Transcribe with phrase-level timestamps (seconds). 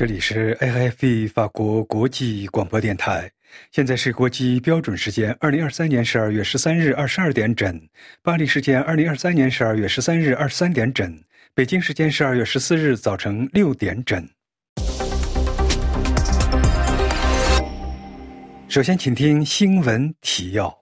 [0.00, 3.30] 这里是 AFP 法国国际广播电台，
[3.70, 7.78] 现在是国际标准时间二零二三年十二月十三日二十二点整，
[8.22, 11.14] 巴黎时间二零二三年十二月十三日二十三点整，
[11.52, 14.26] 北京时间十二月十四日早晨六点整。
[18.68, 20.74] 首先，请听新闻提要：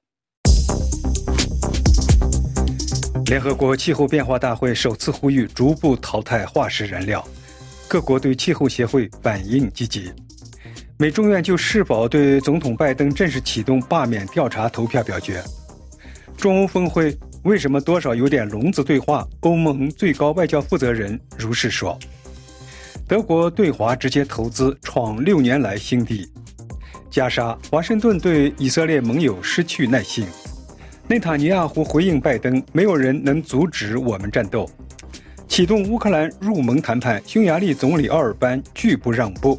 [3.26, 7.26] 联合国气候变化大会首次呼吁逐步淘汰化石燃料。
[7.88, 10.12] 各国对气候协会反应积极。
[10.98, 15.42] 美中院就是否对总统拜登正式启动罢免调查投票表决。
[16.36, 19.26] 中欧峰会为什么多少有点聋子对话？
[19.40, 21.98] 欧盟最高外交负责人如是说。
[23.06, 26.28] 德国对华直接投资创六年来新低。
[27.10, 30.26] 加沙，华盛顿对以色列盟友失去耐心。
[31.06, 34.68] 内塔尼亚胡回应拜登：没有人能阻止我们战斗。
[35.48, 39.58] 启动乌克兰入盟谈判，匈牙利总理奥尔班拒不让步。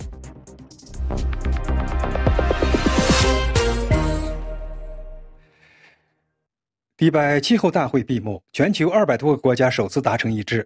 [6.95, 10.65] 迪拜气候大会闭幕，全球二百多个国家首次达成一致，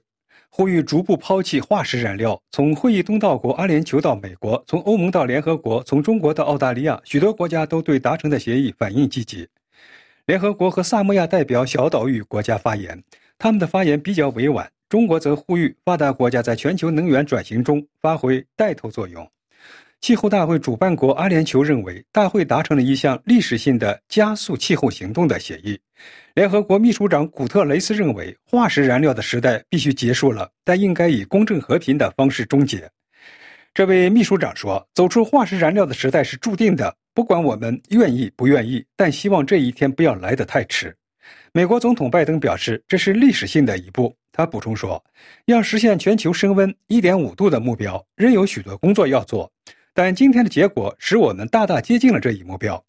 [0.49, 2.39] 呼吁逐步抛弃化石燃料。
[2.51, 9.47] 从会议东道国阿联酋到美国，从欧盟到联合国，从中国到澳大利亚，许多国家都对达成的协议反应积极。
[10.25, 13.03] 联合国和萨摩亚代表小岛屿国家发言，
[13.39, 14.69] 他们的发言比较委婉。
[14.93, 19.27] 中国则呼吁发达国家在全球能源转型中发挥带头作用。
[20.01, 25.79] 气候大会主办国阿联酋认为，大会达成了一项历史性的加速气候行动的协议。
[26.35, 32.87] 联合国秘书长古特雷斯认为，化石燃料的时代必须结束了，但应该以公正和平的方式终结。
[33.73, 40.95] 这位秘书长说：“走出化石燃料的时代是注定的，不管我们愿意不愿意，但希望这一天不要来得太迟。”
[41.55, 44.11] 美国总统拜登表示，这是历史性的一步。
[44.31, 45.03] 他补充说
[45.45, 49.51] ：“要实现全球升温1.5度的目标，仍有许多工作要做，
[49.93, 52.83] 但今天的结果使我们大大接近了这一目标。”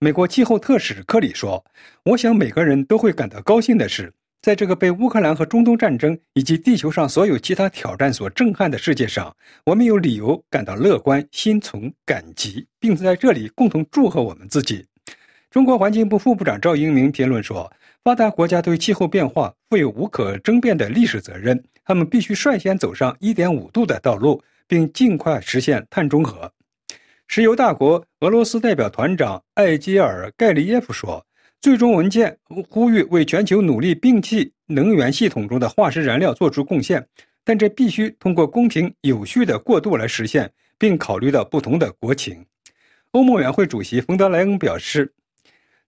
[0.00, 1.64] 美国气候特使克里说
[2.06, 4.12] ：“我想每个人都会感到高兴的是，
[4.42, 9.32] 在这个被乌克兰和中东战争以及地球上所有其他挑战所震撼的世界上，
[9.64, 14.84] 我们有理由感到乐观、心存感激，并在这里共同祝贺我们自己。”
[15.52, 17.72] 中国环境部副部长赵英明评论说。
[18.08, 26.50] 发达国家对气候变化负有无可争辩的历史责任，他们必须率先走上1.5度的道路，并尽快实现碳中和。
[27.26, 31.22] 石油大国俄罗斯代表团长艾基尔·盖利耶夫说
[31.60, 32.34] ：“最终文件
[32.70, 37.06] 呼吁为全球努力摒弃能源系统中的化石燃料做出贡献，
[37.44, 42.42] 但这必须通过公平有序的过渡来实现，并考虑到不同的国情。”
[43.12, 45.12] 欧盟委员会主席冯德莱恩表示。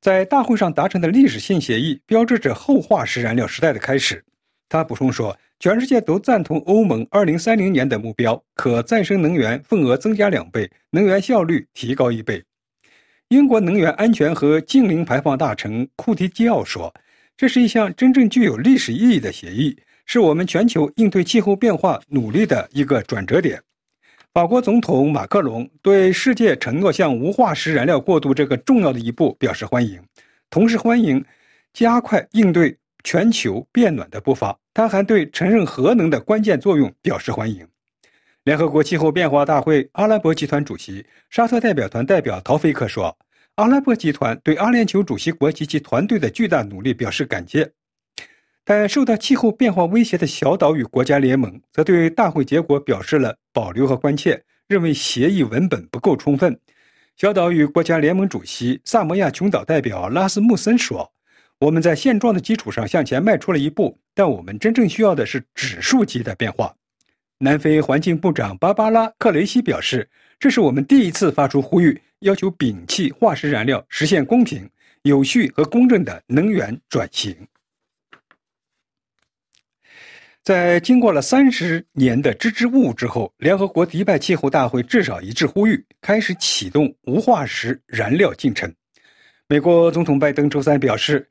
[0.00, 4.24] 在大会上达成的历史性协议，标志着后化石燃料时代的开始。
[4.66, 12.42] 他补充说，全世界都赞同欧盟2030年的目标，可再生能源份额增加两倍，能源效率提高一倍。
[13.28, 16.94] 英国能源安全和净零排放大臣库提基奥说
[17.36, 23.60] ：“这是一项真正具有历史意义的协议，是我们全球应对气候变化努力的一个转折点。”
[24.32, 30.00] 法国总统马克龙对世界承诺向无化石燃料过渡这个重要的一步表示欢迎，
[30.48, 31.24] 同时欢迎
[31.72, 34.56] 加快应对全球变暖的步伐。
[34.72, 37.66] 他还对承认核能的关键作用表示欢迎。
[38.44, 43.18] 联合国气候变化大会阿拉伯集团主席沙特代表团代表陶菲克说
[43.56, 47.68] ：“阿拉伯集团对阿联酋主席国及其团队的巨大努力表示感谢。”
[48.72, 56.56] 但受到气候变化威胁的小岛与国家联盟则对大会结果表示了保留和关切，认为协议文本不够充分。
[57.16, 61.10] 小岛与国家联盟主席萨摩亚群岛代表拉斯穆森说
[61.58, 66.72] ：“我们在现状的基础上向前迈出了一步，但我们真正需要的是指数级的变化。”
[67.42, 70.08] 南非环境部长芭芭拉·克雷西表示
[70.38, 74.70] ：“这是我们第一次发出呼吁，要求摒弃化石燃料，实现公平、
[75.02, 77.34] 有序和公正的能源转型。”
[80.42, 88.72] 在经过了三十年的支支吾吾之后，联合国迪拜气候大会至少一致呼吁开始启动无化石燃料进程。
[89.48, 91.28] 美国总统拜登周三表示，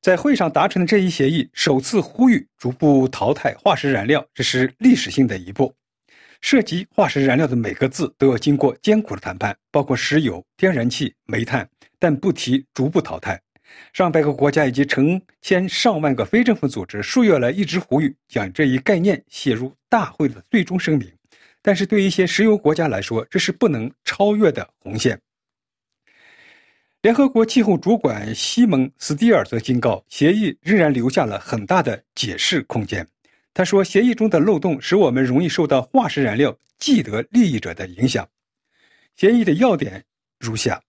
[0.00, 5.72] 在会上达成的这一协议首次呼吁逐步淘汰化石燃料，这是历史性的一步。
[6.40, 11.68] 涉及化石燃料的每个字都要经过艰苦的谈判，包括石油、天然气、煤炭，
[11.98, 13.40] 但不提逐步淘汰。
[13.92, 21.10] 上百个国家以及成千上万个非政府组织数月来一直呼吁将这一概念写入大会的最终声明，
[21.62, 25.18] 但是对一些石油国家来说，这是不能超越的红线。
[27.00, 33.06] 联合国气候主管西蒙斯蒂尔则警告，协议仍然留下了很大的解释空间。
[33.54, 38.28] 他说，协议中的漏洞使我们容易受到化石燃料既得利益者的影响。
[39.16, 40.04] 协议的要点
[40.38, 40.80] 如下：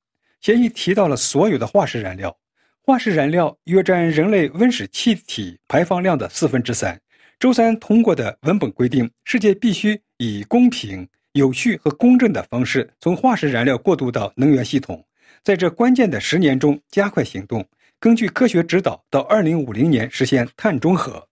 [0.41, 2.35] 协议提到了所有的化石燃料，
[2.81, 6.99] 化石燃料约占人类温室气体排放量的四分之三。
[7.39, 15.05] 周三通过的文本规定，世界必须以公平、有序和公正的方式从化石燃料过渡到能源系统，
[15.43, 17.65] 在这关键的十年中加快行动，
[17.99, 21.25] 根据科学指导，到二零五零年实现碳中和。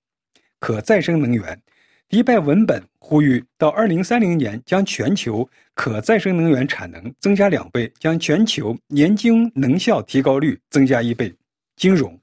[0.60, 1.62] 可再生能源，
[2.10, 11.34] 迪拜文本呼吁到二零三零年将全球可再生能源产能增加两倍，将全球年均能效提高率增加一倍。
[11.76, 12.18] 金融，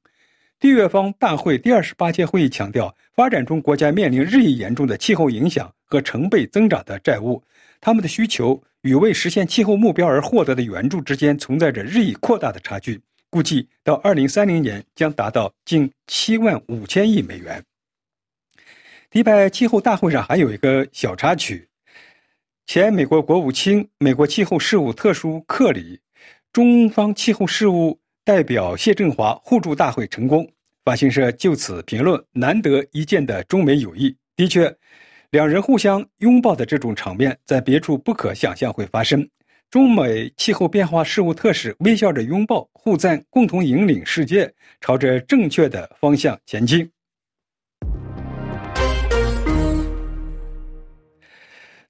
[0.58, 7.42] 缔约方大会第二十八届会议强调，发展中国家面临日益严重的气候影响和成倍增长的债务，
[7.78, 12.98] 他们的需求与为实现气候目标而获得的援助之间存在着日益扩大的差距，
[13.28, 17.62] 估计到二零三零年将达到近七万五千亿美元。
[19.14, 21.68] 迪拜气候大会上还有一个小插曲：
[22.66, 26.00] 前美国国务卿、美国气候事务特殊克里、
[26.52, 30.44] 中方气候事务代表谢振华互助大会成功。
[30.84, 34.76] 法新社就此评论：“难得一见的中美友谊。”的确，
[35.30, 39.24] 两人互相拥抱的这种场面在别处不可想象会发生。
[39.70, 46.90] 中美气候变化事务特使微笑着拥抱，互赞，共同引领世界朝着正确的方向前进。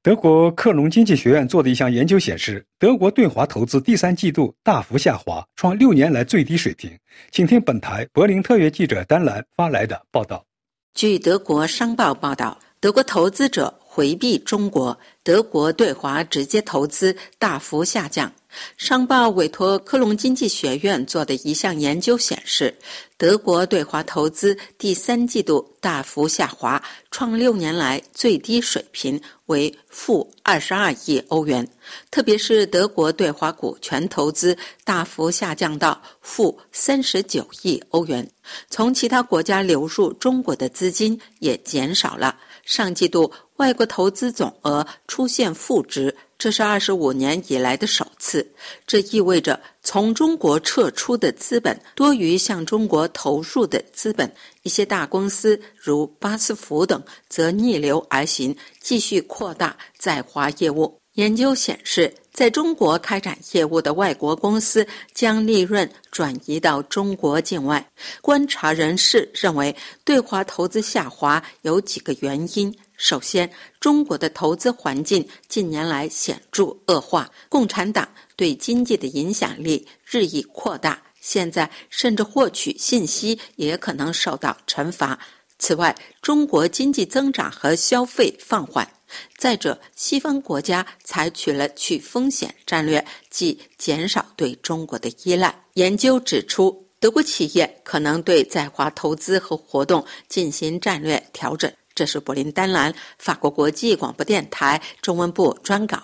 [0.04, 6.90] 德国克隆经济学院做的一项研究显示，德国对华投资第三季度大幅下滑，创六年来最低水平。
[7.30, 10.44] 请听本台柏林特约记者丹兰发来的报道。
[10.92, 18.32] 据德国商报报道，德国投资者回避中国，德国对华直接投资大幅下降。
[18.76, 22.76] 商报委托科隆经济学院做的一项研究显示，
[23.16, 26.82] 德国对华投资第三季度大幅下滑，
[27.12, 31.64] 创六年来最低水平，为负二十二亿欧元。
[32.10, 38.28] 特别是德国对华股权投资大幅下降到负三十九亿欧元，
[38.70, 42.36] 从其他国家流入中国的资金也减少了。
[42.64, 46.14] 上季度外国投资总额出现负值。
[46.36, 48.46] 这是二十五年以来的首次，
[48.86, 54.30] 这意味着从中国撤出的资本多于向中国投入的资本。
[54.62, 61.00] 一些大公司如巴斯福等则逆流而行，继续扩大在华业务。
[61.14, 64.84] 研究显示，在中国开展业务的外国公司
[65.14, 67.88] 将利润转移到中国境外。
[68.20, 72.76] 观察人士认为，对华投资下滑有几个原因。
[72.96, 73.48] 首先，
[73.78, 85.16] 中国的投资环境近年来显著恶化，共产党对经济的影响力日益扩大，现在甚至获取信息也可能受到惩罚。
[85.60, 88.88] 此外，中国经济增长和消费放缓。
[89.36, 95.54] 再者，西方国家采取了去风险战略，即减少对中国的依赖。
[95.74, 101.70] 研究指出，德国企业可能对在华投资和活动进行战略调整。
[101.94, 106.02] 这是柏林丹兰法国国际广播电台中文部专稿。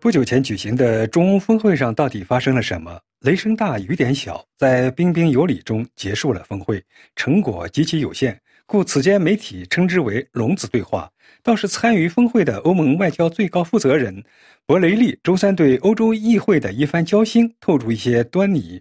[0.00, 2.98] 不久前举行的中欧峰会上到底发生了什么？
[3.20, 6.82] 雷声大雨点小，在彬彬有礼中结束了峰会，
[7.16, 8.40] 成果极其有限，
[8.70, 11.10] 故此间媒体称之为“龙子对话”。
[11.42, 14.22] 倒是参与峰会的欧盟外交最高负责人
[14.64, 18.80] 博雷利周三对欧洲议会的一番交心透出一些端倪。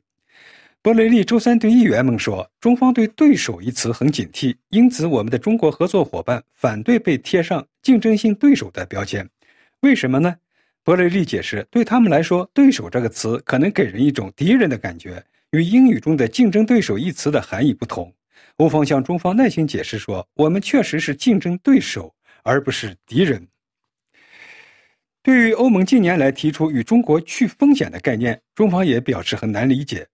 [0.84, 9.28] 博雷利周三对议员们说：“中方对‘对手’一词很警惕，因此我们的中国合作伙伴反对被贴上竞争性对手的标签。
[9.80, 10.36] 为什么呢？”
[10.86, 18.14] 博雷利解释：“对他们来说，‘对手’这个词可能给人一种敌人的感觉，与英语中的‘竞争对手’一词的含义不同。”
[18.60, 22.14] 欧方向中方耐心解释说：“我们确实是竞争对手，
[22.44, 23.48] 而不是敌人。”
[25.24, 30.06] 对于欧盟近年来提出与中国去风险的概念，中方也表示很难理解。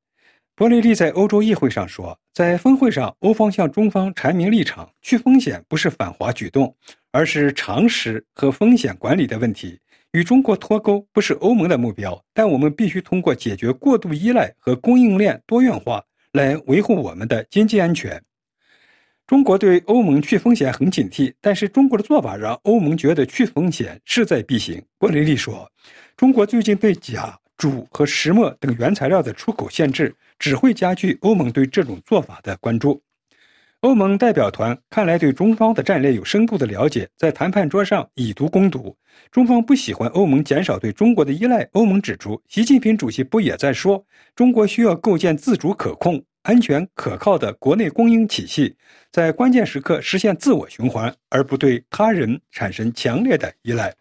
[0.56, 6.76] 伯雷利在欧洲议会上说，在峰会上，欧方向中方阐明立场：去风险不是反华举动，
[7.12, 9.80] 而是常识和风险管理的问题。
[10.12, 18.22] 与中国脱钩不是欧盟的目标，但我们必须通过解决过度依赖和供应链多元化来维护我们的经济安全。
[19.28, 24.82] 中国对欧盟去风险很警惕，但是中国的做法让欧盟觉得去风险势在必行。
[24.98, 25.70] 博雷利说，
[26.16, 30.16] 中国最近对钾、锾和石墨等原材料的出口限制。
[30.38, 33.02] 只会加剧欧盟对这种做法的关注。
[33.80, 38.94] 欧盟代表团看来对中方的战略有深度的了解，在谈判桌上以毒攻毒。
[39.32, 41.66] 中方不喜欢欧盟减少对中国的依赖。
[41.72, 44.04] 欧盟指出，习近平主席不也在说，
[44.36, 48.76] 中国需要构建自主可控、安全可靠的国内供应体系，
[49.12, 53.92] 在关键时刻实现自我循环，而不对他人产生强烈的依赖。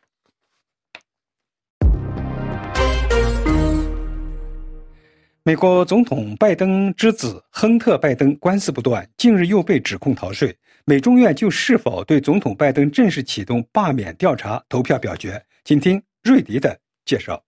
[5.43, 10.55] 美国总统拜登之子亨特·拜登官司不断，近日又被指控逃税。
[10.85, 15.43] 美中院就是否对总统拜登正式启动罢免调查投票表决。
[15.65, 17.43] 请听瑞迪的介绍。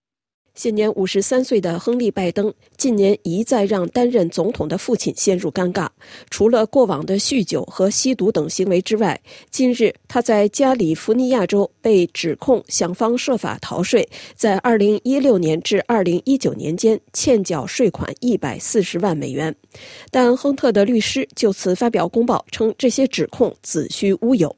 [0.56, 5.86] 现年五十三岁的亨利·拜登，近年一再让担任总统的父亲陷入尴尬。
[6.30, 9.20] 除了过往的酗酒和吸毒等行为之外，
[9.50, 19.54] 近日他在加利福尼亚州被指控想方设法逃税，在二零一六年至二零一九年间欠缴税款一百四十万美元。
[20.10, 24.56] 但亨特的律师就此发表公报称，这些指控子虚乌有。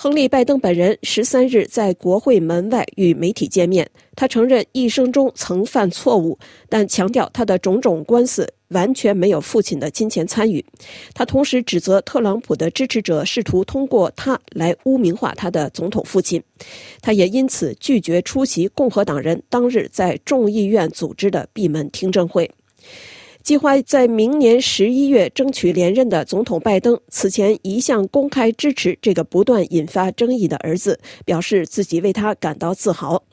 [0.00, 6.38] 亨利·拜登本人十三日在国会门外与媒体见面，他承认一生中曾犯错误，
[6.68, 10.64] 但强调他的种种官司完全没有父亲的金钱参与。
[11.14, 16.40] 他同时指责特朗普的支持者试图通过他来污名化他的总统父亲。
[17.02, 22.48] 他也因此拒绝出席共和党人当日在众议院组织的闭门听证会。
[23.48, 33.24] 计划在明年十一月争取连任的总统拜登，此前一向公开支持这个不断引发争议的儿子，表示自己为他感到自豪。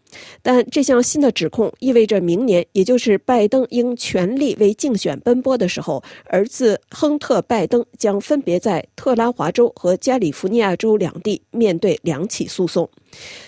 [0.41, 12.89] 但这项新的指控意味着明年，也就是拜登应全力为竞选奔波的时候，儿子亨特·拜登将分别在特拉华州和加利福尼亚州两地面对两起诉讼。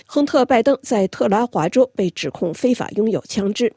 [0.05, 3.71] 亨特·拜登在特拉华州被指控非法拥有枪支。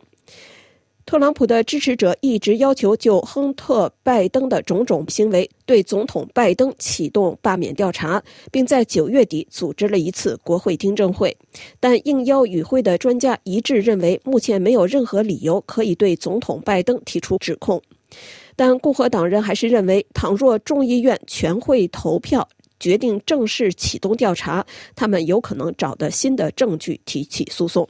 [1.10, 11.36] 特朗普的支持者一直要求就亨特·拜登的种种行为对总统拜登启动罢免调查，并在九月底组织了一次国会听证会。
[11.80, 17.82] 但应邀与会的专家一致认为，目前没有任何理由可以对总统拜登提出指控。
[18.54, 22.48] 但共和党人还是认为，倘若众议院全会投票
[22.78, 24.64] 决定正式启动调查，
[24.94, 27.88] 他们有可能找到新的证据提起诉讼。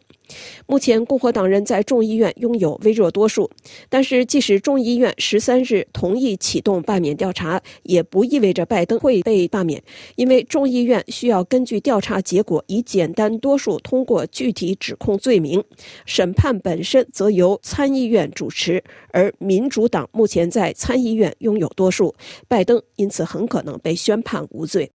[0.66, 3.50] 目前，共和党人在众议院拥有微弱多数，
[3.88, 9.82] 但是即使众议院十三日同意启动罢免调查，也不意味着拜登会被罢免，
[10.16, 15.62] 因为众议院需要根据调查结果以简单多数通过具体指控罪名，
[16.06, 18.82] 审判本身则由参议院主持，
[19.12, 22.14] 而民主党目前在参议院拥有多数，
[22.48, 24.90] 拜登因此很可能被宣判无罪。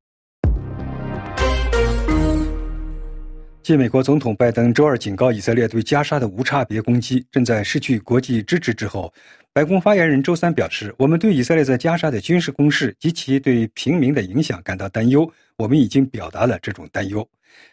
[3.66, 9.12] 继美国总统拜登周二警告以色列对加沙的无差别攻击正在失去国际支持之后，
[9.54, 15.28] 白宫发言人周三表示：“我们对以色列在加沙的军事攻势及其对平民的影响感到担忧。
[15.58, 17.28] 我们已经表达了这种担忧。”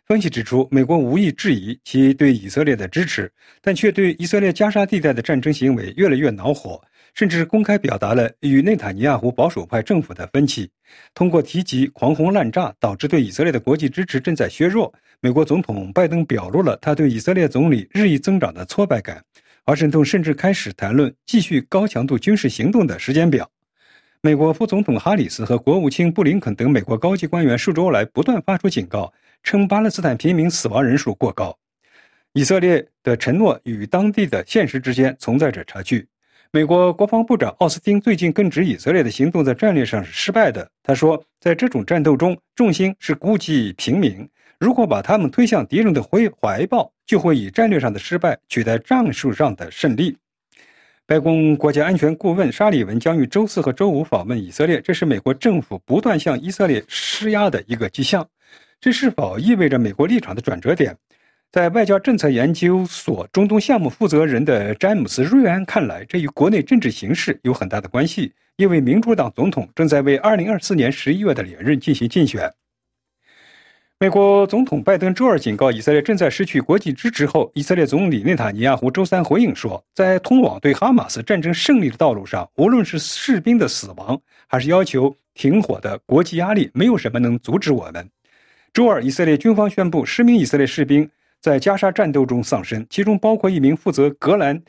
[0.09, 3.31] 分析指出，美国无意质疑其对以色列的支持，
[3.61, 6.83] 但却对以色列加沙地带的战争行为越来越恼火。
[7.15, 10.71] 甚至公开表达了与内塔尼亚胡保守派政府的分歧。
[11.15, 19.23] 通过提及狂轰滥炸导致对以色列的国际支持正在削弱，美国总统拜登表露了他对以色列总理日益增长的挫败感。
[19.65, 23.49] 华盛顿甚至开始谈论继续高强度军事行动的时间表。
[24.21, 31.57] 美国副总统哈里斯和国务卿布林肯等美国高级官员数周来不断发出警告，称巴勒斯坦平民死亡人数过高，
[32.33, 36.07] 以色列的承诺与当地的现实之间存在着差距。
[36.55, 40.71] 美国国防部长奥斯汀最近更指以色列的行动在战略上是失败的。
[40.83, 44.29] 他说，在这种战斗中，重心是顾及平民。
[44.59, 50.15] 如果把他们推向敌人的怀怀抱，就会以战略上的失败取代战术上的胜利。
[51.07, 58.29] 白宫国家安全顾问沙利文将于周四和周五访问以色列，这是美国政府不断向以色列施压的一个迹象。
[58.79, 60.95] 这是否意味着美国立场的转折点？
[61.53, 72.51] 在外交政策研究所中东项目负责人的詹姆斯·瑞安看来，这与国内政治形势有很大的关系，因为民主党总统正在为2024年11月的连任进行竞选。
[73.99, 88.09] 美国总统拜登周二警告以色列正在失去国际支持后，以色列总理内塔尼亚胡周三回应说，在通往对哈马斯战争胜利的道路上，无论是士兵的死亡，还是要求停火的国际压力，没有什么能阻止我们。
[88.73, 91.11] 周二，以色列军方宣布，十名以色列士兵。
[91.43, 94.63] 在加沙战斗中丧生，其中包括一名负责格兰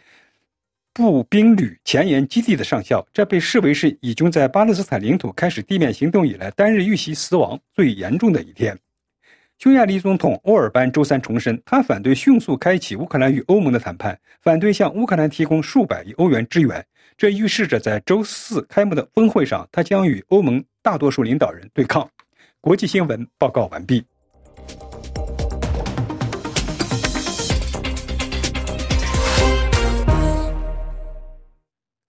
[0.91, 3.07] 步兵旅前沿基地的上校。
[3.13, 8.75] 这被视为是以军在巴勒斯坦领土开始地面行动以来单日遇袭死亡最严重的一天。
[9.59, 16.83] 匈牙利总统欧尔班周三重申，他反对迅速开启乌克兰与欧盟的谈判，反对向乌克兰提供数百亿欧元支援。
[17.15, 22.09] 这预示着在周四开幕的峰会上，他将与欧盟大多数领导人对抗。
[22.59, 24.03] 国际新闻报告完毕。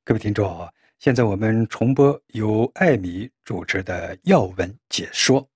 [0.07, 0.69] 各位听众，
[0.99, 5.49] 现在我们重播由艾米主持的要闻解说。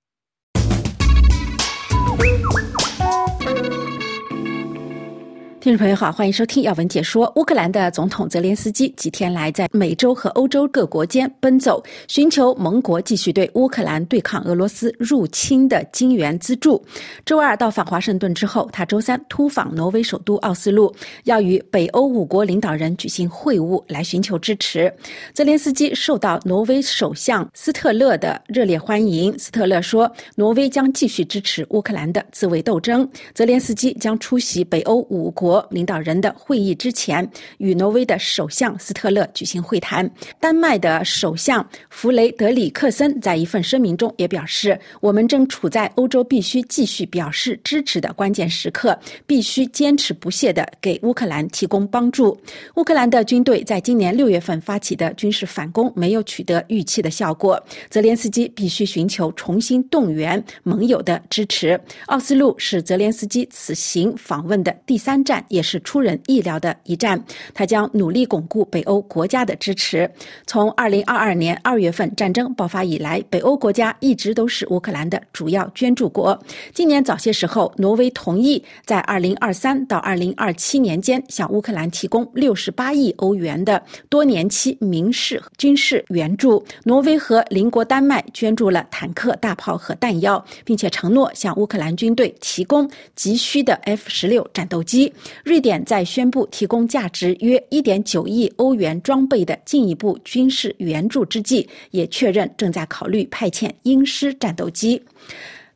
[5.60, 7.30] 听众朋友好，欢迎收听要闻解说。
[7.34, 16.80] 乌克兰的总统泽连斯基几天来在美洲和欧洲各国间奔走，寻求盟国继续对乌克兰对抗俄罗斯入侵的金援资助。
[17.26, 24.92] 周二到访华盛顿之后，他周三突访挪威首都奥斯陆，要与北欧五国领导人举行会晤，来寻求支持。
[25.34, 29.36] 泽连斯基受到挪威首相斯特勒的热烈欢迎。
[29.36, 33.06] 斯特勒说，挪威将继续支持乌克兰的自卫斗争。
[33.34, 35.47] 泽连斯基将出席北欧五国。
[35.48, 37.26] 国领导人的会议之前，
[37.56, 40.06] 与挪威的首相斯特勒举行会谈。
[40.38, 52.38] 丹麦的首相弗雷德里克森在一份声明中也表示：“我们正处在欧洲必须继续表示支持的关键时刻，必须坚持不懈地给乌克兰提供帮助。”
[52.76, 61.80] 乌克兰的军队在今年六月份发起的军事反攻没有取得预期的效果，泽连斯基必须寻求重新动员盟友的支持。
[62.08, 65.37] 奥斯陆是泽连斯基此行访问的第三站。
[65.48, 67.22] 也是出人意料的一战。
[67.54, 70.10] 他将努力巩固北欧国家的支持。
[70.46, 76.38] 从二零二二年二月份战争爆发以来，北欧国家一直都是乌克兰的主要捐助国。
[76.72, 86.64] 今年早些时候，挪威同意在二零二三到二零二七年间向乌克兰提供六十八亿欧元的多年期民事军事援助。
[86.84, 95.12] 挪威和邻国丹麦捐助了坦克、大炮和弹药，并且承诺向乌克兰军队提供急需的 F 十六战斗机。
[95.44, 105.02] 瑞典在宣布提供价值约1.9亿欧元装备的进一步军事援助之际，也确认正在考虑派遣鹰狮战斗机。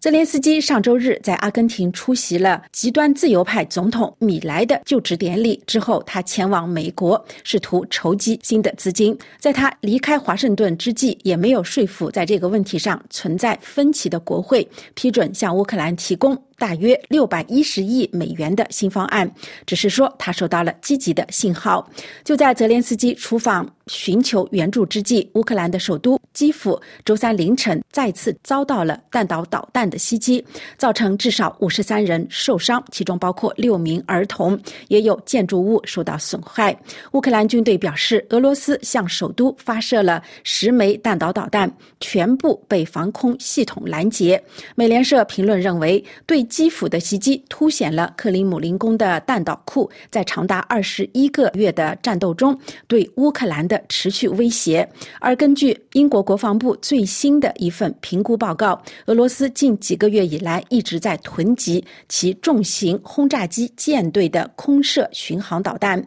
[0.01, 9.17] 泽连斯基上周日在阿根廷出席了极端自由派总统米莱的就职典礼之后，他前往美国，试图筹集新的资金。
[9.39, 16.37] 在他离开华盛顿之际，也没有说服在这个问题上存在分歧的国会批准向乌克兰提供。
[16.59, 19.29] 大约六百一十亿美元的新方案，
[19.67, 21.89] 只是说他收到了积极的信号。
[22.23, 30.45] 就在泽连斯基出访寻求援助之际，乌克兰的首都基辅周三凌晨再次遭到了弹道导弹的袭击，
[30.79, 36.77] 造成至少五十三人受伤，其中包括六名儿童，也有建筑物受到损害。
[37.11, 44.41] 乌克兰军队表示，俄罗斯向首都发射了十枚弹道导弹，全部被防空系统拦截。
[44.77, 46.47] 美联社评论认为，对。
[46.53, 54.87] 基辅的袭击凸显了克里姆林宫的弹道库在长达二十一个月的战斗中对乌克兰的持续威胁。
[55.19, 66.07] 而根据英国国防部最新的一份评估报告，俄罗斯近几个月以来一直在囤积其重型轰炸机舰队的空射巡航导弹。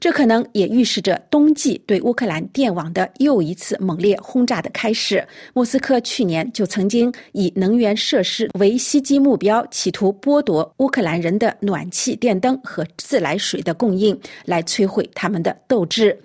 [0.00, 5.26] 这可能也预示着冬季对乌克兰电网的又一次猛烈轰炸的开始。
[5.54, 16.18] 莫斯科去年就曾经以能源设施为袭击目标，企图剥夺乌克兰人的暖气、电灯和自来水的供应，来摧毁他们的斗志。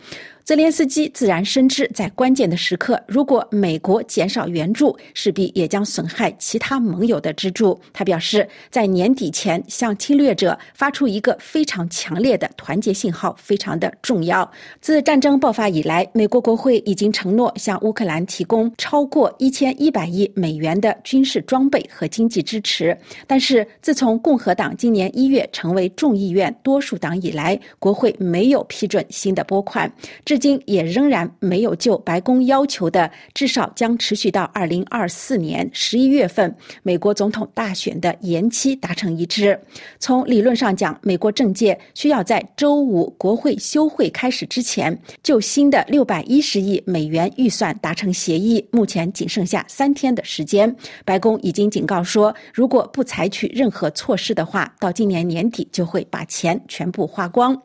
[0.48, 7.78] 泽连斯基自然深知，在关键的时刻，如果美国减少援助，势必也将损害其他盟友的支柱。
[7.92, 14.50] 他表示，在年底前向侵略者发出一个非常强烈的团结信号，非常的重要。
[14.80, 22.98] 自战争爆发以来，美国国会已经承诺向乌克兰提供超过一千一百亿美元的军事装备和经济支持。
[23.28, 29.92] 但是，自从共和党今年一月成为众议院多数党以来，国会没有批准新的拨款。
[30.24, 39.60] 至至今也仍然没有就白宫要求的至少将持续到二零二四年十一月份美国总统大选的延期达成一致。
[39.98, 48.64] 从理论上讲，美国政界需要在周五国会休会开始之前就新的六百一十亿美元预算达成协议。
[48.70, 50.72] 目前仅剩下三天的时间。
[51.04, 57.60] 白宫已经警告说，如果不采取任何措施的话，到今年年底就会把钱全部花光。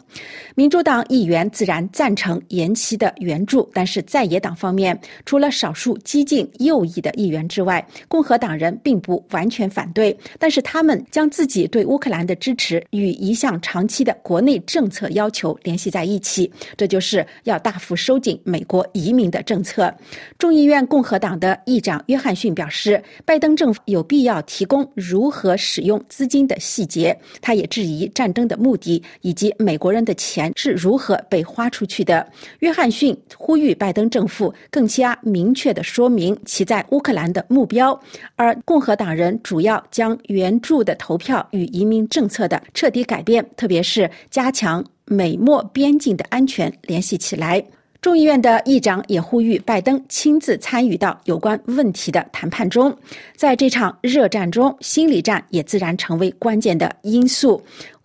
[0.54, 2.61] 民主党议员自然赞成也。
[2.62, 4.96] 延期的援助，但是在野党方面，
[5.26, 10.16] 除了少数激进右翼的议员之外，共和党人并不完全反对。
[10.38, 19.92] 但是他们将自己对乌克兰的支持与一项长期的国内政策要求联系在一起，这就是要大幅收紧美国移民的政策。
[20.38, 27.18] 众议院共和党的议长约翰逊表示，拜登政府有必要提供如何使用资金的细节。
[27.40, 32.24] 他也质疑战争的目的以及美国人的钱是如何被花出去的。
[32.60, 37.98] 约翰逊呼吁拜登政府更加明确地说明其在乌克兰的目标，
[38.36, 47.64] 而共和党人主要将援助的投票与移民政策的彻底改变，特别是加强美墨边境的安全联系起来。
[48.00, 52.92] 众议院的议长也呼吁拜登亲自参与到有关问题的谈判中。
[53.36, 57.62] 在这场热战中，心理战也自然成为关键的因素。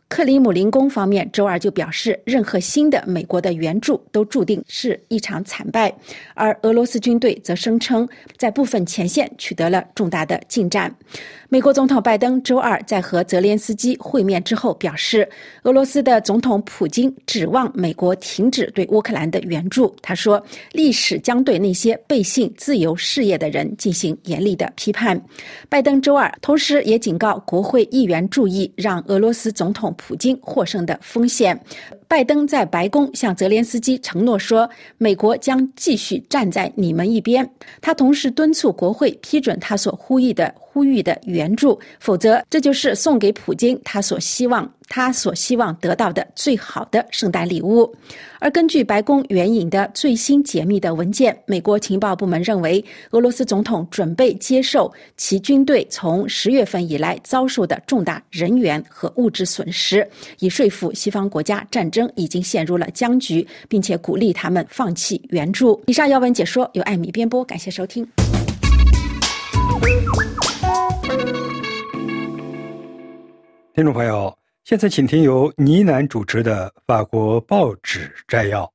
[0.10, 5.94] 克里姆林宫方面周二就表示，任何新的美国的援助都注定是一场惨败，
[6.34, 10.94] 而俄罗斯军队则声称在部分前线取得了重大的进展。
[11.50, 15.28] 美国总统拜登周二在和泽连斯基会面之后表示，
[15.64, 19.94] 俄罗斯的总统普京指望美国停止对乌克兰的援助。
[20.02, 25.20] 他说，历史将对那些背信自由事业的人进行严厉的批判。
[25.70, 31.60] 拜登周二同时也警告国会议员注意让俄罗斯总统普京获胜的风险。
[32.08, 37.50] 拜登在白宫向泽连斯基承诺说，美国将继续站在你们一边。
[37.82, 40.54] 他同时敦促国会批准他所呼吁的。
[40.78, 47.94] 呼吁的援助，否则这就是送给普京他所希望他所希望得到的最好的圣诞礼物。
[48.40, 60.08] 而根据白宫援引的最新解密的文件，美国情报部门认为，俄罗斯总统准备接受其军队从十月份以来遭受的重大人员和物质损失，
[60.40, 65.82] 以说服西方国家战争已经陷入了僵局，并且鼓励他们放弃援助。
[65.88, 68.08] 以上要闻解说由艾米编播，感谢收听。
[73.74, 74.36] 听众朋友，
[74.68, 78.70] 现在请听由倪楠主持的法国报纸摘要。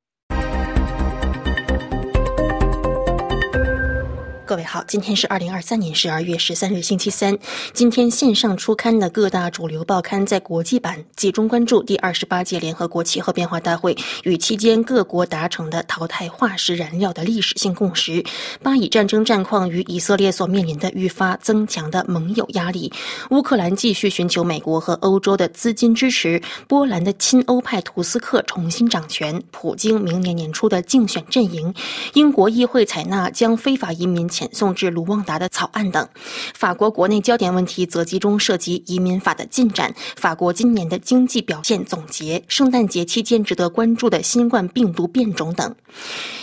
[4.53, 7.35] 各位好，今天是二零二三年十二月十三日，星期三。
[7.73, 18.23] 今天线上出刊的各大主流报刊在国际版集中关注第二十八届联合国气候变化大会与期间各国达成的淘汰化石燃料的历史性共识。
[18.63, 22.93] 巴以战争战况与以色列所面临的愈发增强的盟友压力，
[23.31, 26.39] 乌克兰继续寻求美国和欧洲的资金支持，
[26.69, 31.73] 波兰的亲欧派图斯克重新掌权，普京明年年初的竞选阵营，
[32.13, 36.09] 英国议会采纳将非法移民送至卢旺达的草案等，
[36.55, 45.75] 法国国内焦点问题则集中涉及移民法的进展、法国今年的经济表现总结、圣诞节期间值得关注的新冠病毒变种等。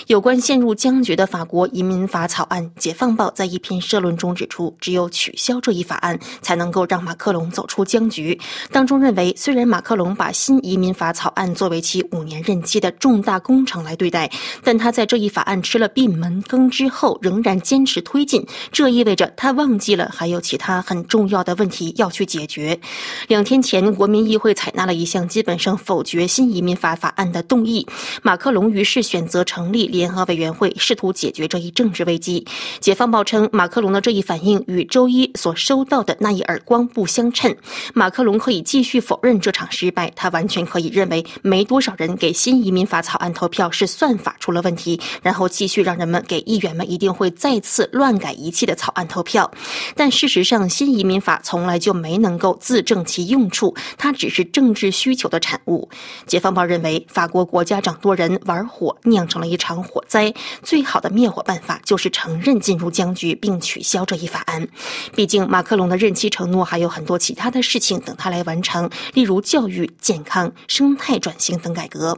[0.06, 8.40] 有关陷入僵局的法国移民法草案，《解放报》在一篇社论中指出，只有取消这一法案，才能够让马克龙走出僵局。
[8.72, 14.30] 当中认为，虽然马克龙把新移民法草案作为其五年任期的重大工程来对待，
[14.64, 17.80] 但他在这一法案吃了闭门羹之后，仍然坚。
[18.02, 22.80] 推进，这意味着他忘记了还有其他很重要的问题要去解决。
[23.28, 27.86] 两天前，国民议会采纳了一项基本上否决新移民法法案的动议，
[28.22, 32.46] 马克龙于是选择成立联合委员会，试图解决这一政治危机。
[32.80, 37.56] 解放报称，马克龙的这一反应与周一所收到的那一耳光不相称。
[37.94, 47.69] 马克龙可以继续否认这场失败，他完全可以认为没多少人给新移民法草案投票是算法出了问题，然后继续让人们给议员们一定会再次。
[47.70, 49.52] 次乱改一气的草案投票，
[49.96, 55.88] 但事实上，新移民法从来就没能够自证其用处，它只是政治需求的产物。
[56.26, 60.34] 解放报认为，法国国家掌舵人玩火，酿成了一场火灾。
[60.64, 64.68] 最好的灭火办法就是承认进入僵局，并取消这一法案。
[65.16, 72.18] 毕竟，马克龙的任期承诺还有很多其他的事情等他来完成，例如教育、健康、生态转型等改革。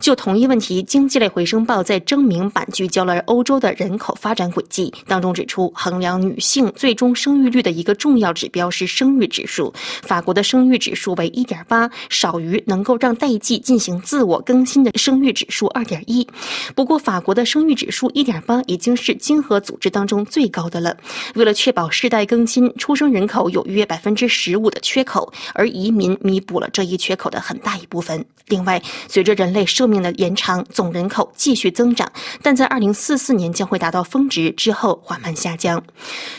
[0.00, 4.62] 就同一问题，《经济类回声报》在征名版聚焦了欧洲的人口发展轨，
[5.06, 9.72] 当中指出，衡量女性最终生育率的一个重要指标是生育指数。
[10.02, 16.26] 法国的生育指数为一点八，少于能够让代际进行自我更新的生育指数二点一。
[16.74, 20.94] 不过，法国的生育指数一点八已经是经合组织当中最高的了。
[21.34, 28.22] 为了确保世代更新，出生人口有约百分之十五的缺口，而移民弥补了这一缺口的很大一部分。
[28.48, 32.10] 另外，随着人类寿命命的延长，总人口继续增长，
[32.42, 35.82] 但在二零四四年将会达到峰值之后缓慢下降。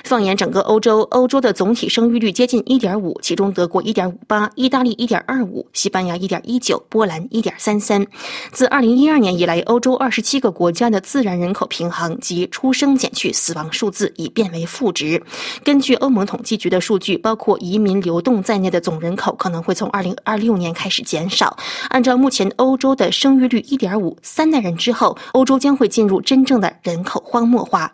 [0.04, 8.04] 放眼整个欧洲，欧洲的总体生育率接近一点五，其中德国一点五八，意大利一点二五，西班牙一点一九，波兰一点三三。
[8.52, 15.22] 自二零一二年以来，欧洲二十七个国家的自然人口平衡及出生减去死亡数字已变为负值。
[15.64, 21.56] 根据欧盟统计局的数据，包括移民流动在内的总人口可能会从二零二六年开始减少。
[21.90, 27.94] 按照目前欧洲的生育率一点五，三代人之后，欧洲将会进入真正的人口荒漠化。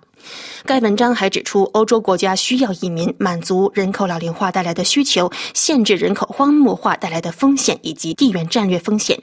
[0.66, 9.20] 该文章还指出，欧洲国家需要移民，满足人口老龄化带来的需求，限制人口荒漠化带来的风险以及地缘战略风险。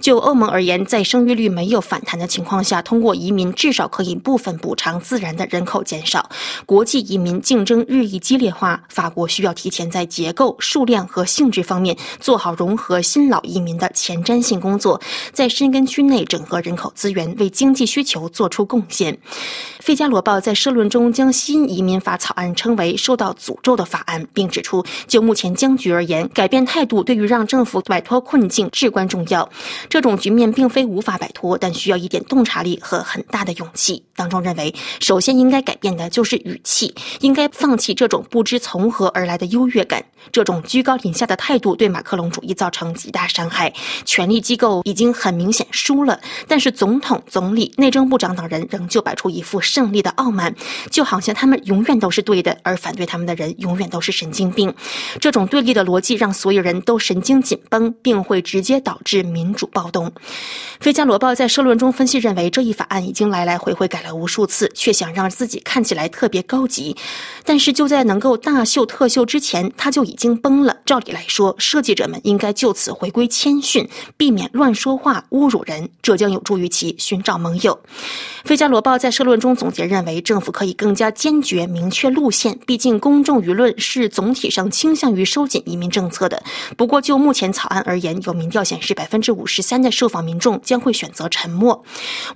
[0.00, 6.28] 就欧盟而言，在生育率没有反弹的情况下，通过移民至少可以部分补偿自然的人口减少。
[6.66, 15.00] 国际移民竞争日益激烈化，法国需要提前在结构、数量和性质方面做好融合新老移民的前瞻性工作，
[15.32, 19.14] 在深根区内整合人口资源，为经济需求做出贡献。
[19.82, 29.48] 《费加罗报》在社论中将新移民法草案称为“受到诅咒的法案”，并指出，就目前僵局而言，改变态度对于让政府摆脱困境至关重要。
[29.88, 34.02] 这种局面并非无法摆脱，但需要一点洞察力和很大的勇气。
[34.16, 40.04] 当中认为，首先应该改变的就是语气，应该放弃这种不知从何而来的优越感。
[40.30, 43.72] 这种居高临下的态度对马克龙主义造成极大伤害。
[44.04, 49.60] 权力机构已经很明显输了，但是总统、总理、内政部长等人仍旧摆出一副。
[49.60, 50.54] 胜利的傲慢，
[50.90, 54.72] 就好像他们永远都是对的，而反对他们的人永远都是神经病。
[55.20, 60.08] 这种对立的逻辑让所有人都神经紧绷，并会直接导致民主暴动。
[60.80, 66.96] 《费加罗报》在社论中分析认为，这一法案已经来来回回改了无数次，却想让自己看起来特别高级。
[67.44, 70.76] 但是就在能够大秀特秀之前，他就已经崩了。
[70.86, 77.78] 照理来说，设计者们应该就此回归谦逊，避免乱说话、侮辱人，这将有助于其寻找盟友。
[78.48, 82.58] 《费加罗报》在社论中总结认为，政府可以更加坚决、明确路线。
[82.66, 86.42] 毕竟，公众舆论是总体上倾向于收紧移民政策的。
[86.76, 91.82] 不过，就目前草案而言，有民调显示，百分之五十三的受访民众将会选择沉默。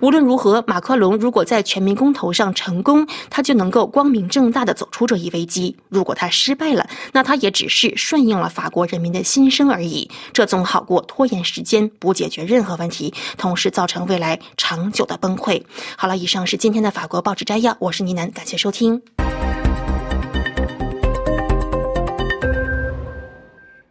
[0.01, 10.09] 无论如何，马克龙如果在全民公投上成功，他就能够光明正大的走出这一危机；如果他失败了，那他也只是顺应了法国人民的心声而已。
[10.33, 15.61] 这总好过拖延时间，不解决任何问题，同时造成未来长久的崩溃。
[15.97, 19.01] 好了，以上是今天的法国报纸摘要，我是倪楠，感谢收听。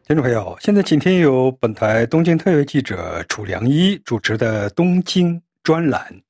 [0.07, 6.21] 听众朋友，现在请听由本台东京特约记者楚良一主持的东京专栏。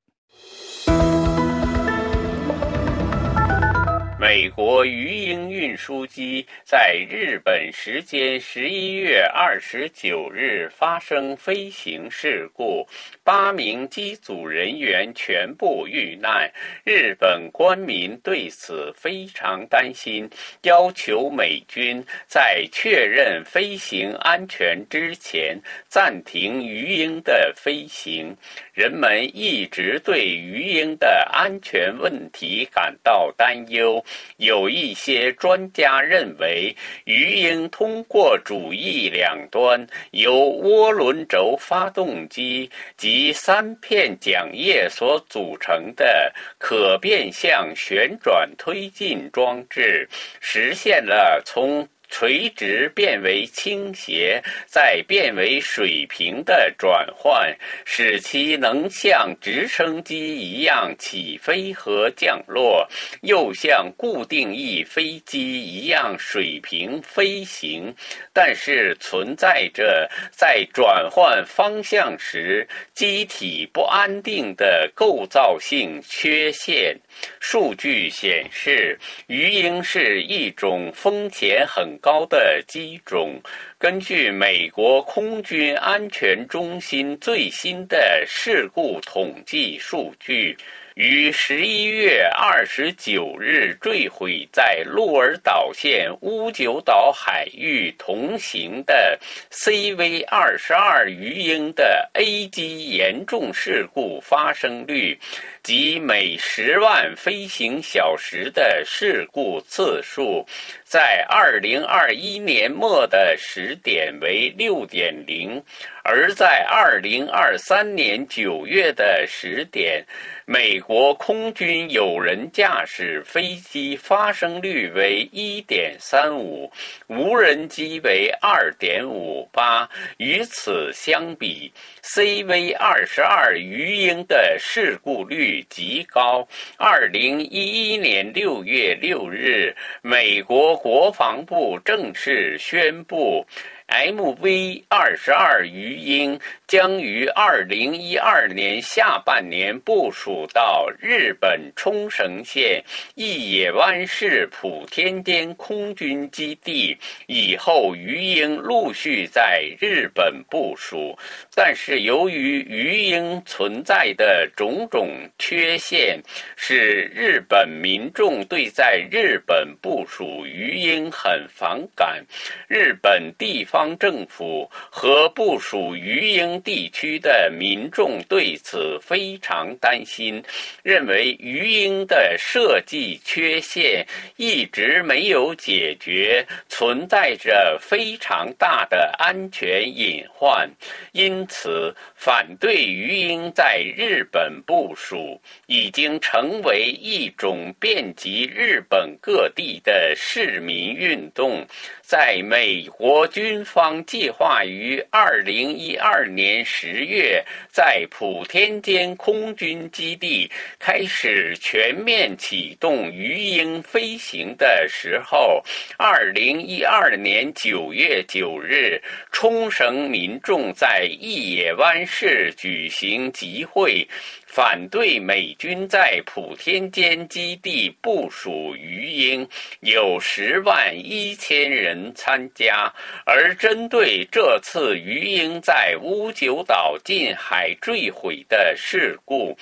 [4.17, 12.87] 美国鱼鹰运输机在日本时间十一月二十九日发生飞行事故，
[13.25, 16.49] 八名机组人员全部遇难。
[16.83, 20.29] 日本官民对此非常担心，
[20.61, 25.59] 要求美军在确认飞行安全之前
[25.89, 28.31] 暂停鱼鹰的飞行。
[28.73, 34.05] 人们一直对鱼鹰的安全问题感到担忧。
[34.37, 50.07] 有一些专家认为，鱼鹰通过主翼两端由涡轮轴发动机及三片桨叶所组成的可变向旋转推进装置，
[50.39, 51.87] 实现了从。
[52.17, 62.87] 垂直变为倾斜，再变为水平的转换，使其能像直升机一样起飞和降落，
[63.23, 67.93] 又像固定翼飞机一样水平飞行。
[68.31, 76.97] 但是存在着在转换方向时机体不安定的构造性缺陷。
[77.39, 78.97] 数据显示，
[79.27, 83.39] 鱼鹰是一种风险很高的机种。
[83.77, 90.57] 根据美国空军安全中心最新的事故统计数据。
[90.95, 99.19] 于十一月二十九日坠毁在鹿儿岛县乌九岛海域同行的
[99.51, 105.19] CV 二十二鱼鹰的 A 机严重事故发生率，
[105.65, 110.45] 即每十万飞行小时的事故次数，
[110.83, 115.59] 在二零二一年末的时点为六点零，
[116.03, 120.05] 而在二零二三年九月的时点。
[120.47, 126.69] 美国空军有人驾驶飞机发生率为1.35，
[127.07, 129.87] 无人机为2.58。
[130.17, 131.73] 与此相比
[132.07, 136.47] CV 二十二鱼鹰的事故率极高。
[136.77, 143.43] 二零一一年六月六日，美国国防部正式宣布。
[143.87, 161.15] MV 二十二鱼鹰将于二零一二年下半年部署到日本冲绳县义野湾市普天间空军基地，以后鱼鹰陆续在日本部署。
[161.53, 166.19] 但是由于鱼鹰存在的种种缺陷，
[166.57, 172.25] 使日本民众对在日本部署鱼鹰很反感。
[172.67, 180.41] 日本地方方政府和部署鱼鹰地区的民众对此非常担心，
[180.81, 184.07] 认为鱼鹰的设计缺陷
[184.37, 190.71] 一直没有解决，存在着非常大的安全隐患，
[191.11, 201.67] 因此反对鱼鹰在日本部署已经成为一种遍及日本各地的市民运动。
[202.01, 210.49] 在美国军方计划于二零一二年十月在普天间空军基地
[210.79, 215.61] 开始全面启动鱼鹰飞行的时候，
[215.97, 219.01] 二零一二年九月九日，
[219.31, 224.07] 冲绳民众在义野湾市举行集会。
[224.55, 229.45] 反对美军在普天间基地部署鱼鹰，
[229.81, 232.89] 有十万一千人参加。
[233.25, 239.57] 而针对这次鱼鹰在乌九岛近海坠毁的事故，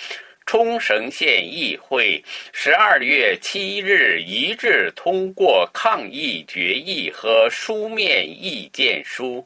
[0.46, 9.44] 冲绳县议会十二月七日一致通过抗议决议和书面意见书。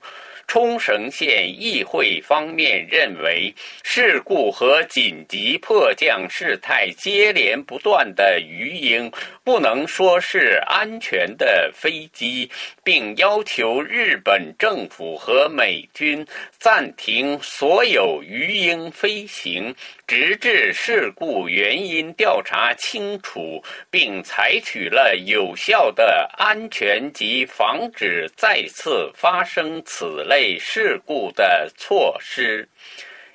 [0.47, 9.11] 冲绳县议会方面认为，事故和紧急迫降事态接连不断的鱼鹰
[9.43, 12.49] 不能说是安全的飞机，
[12.81, 16.25] 并要求日本政府和美军
[16.57, 19.75] 暂停所有鱼鹰飞行，
[20.07, 30.57] 直至事故原因调查清楚，并采取了有效的安全及防止再次发生此类。
[30.57, 32.69] 事故的措施。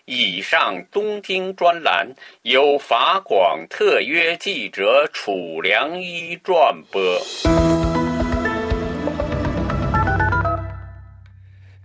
[0.06, 2.08] 以上东京专栏
[2.40, 7.02] 由法广特约记者楚良一转播。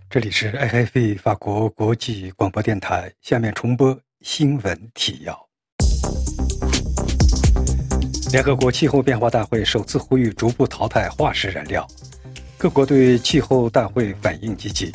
[0.08, 5.38] 这里是 AFP 法国国际广播电台，下面重播新闻提要。
[8.32, 11.86] 联合国气候变化大会首次呼吁逐步淘汰化石燃料，
[12.56, 14.92] 各国对气候大会反应积极。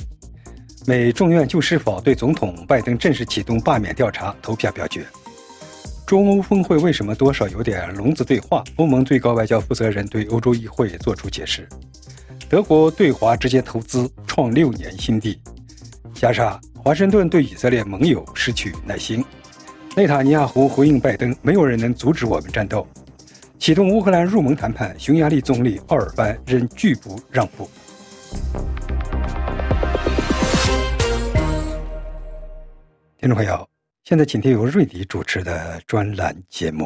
[0.85, 5.05] 美众院就是否对总统拜登正式启动罢免调查投票表决。
[6.05, 8.61] 中欧峰会为什么多少有点聋子对话？
[8.75, 11.67] 欧盟最高外交负责人对欧洲议会作出解释。
[12.49, 15.41] 德国对华直接投资创六年新低。
[16.13, 19.23] 加上，华盛顿对以色列盟友失去耐心。
[19.95, 22.85] 内塔尼亚胡回应拜登：“没有人能阻止我们战斗。”
[23.57, 27.69] 启动乌克兰入盟谈判，匈牙利总理奥尔班仍拒不让步。
[33.17, 33.65] 听众朋友，
[34.03, 36.85] 现在请听由瑞迪主持的专栏节目。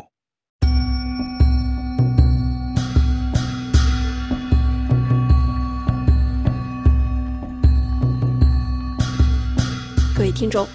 [10.37, 10.67] 听众。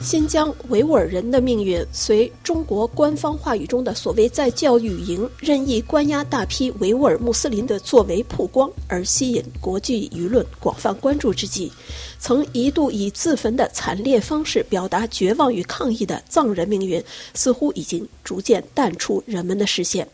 [0.00, 11.70] 新疆维吾尔人的命运，随中国官方话语中的所谓在教育营任意关押大批维吾尔穆斯林的作为曝光而吸引国际舆论广泛关注之际，
[12.18, 17.02] 曾一度以自焚的惨烈方式表达绝望与抗议的藏人命运，
[17.34, 20.06] 似乎已经逐渐淡出人们的视线。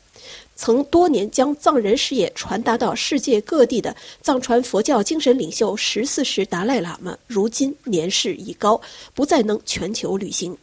[0.62, 8.78] 曾多年将藏人事业传达到世界各地的藏传佛教精神领袖十四世达赖喇嘛，如今年事已高，
[9.14, 10.54] 不再能全球旅行。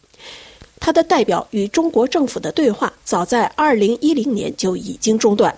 [0.79, 5.51] 他的代表与中国政府的对话，早在二零一零年就已经中断。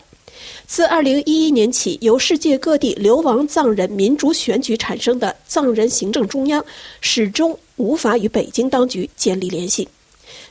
[0.66, 6.66] 自二零一一年起，由世界各地流亡藏人民主选举产生的藏人行政中央，
[7.02, 9.86] 始终无法与北京当局建立联系。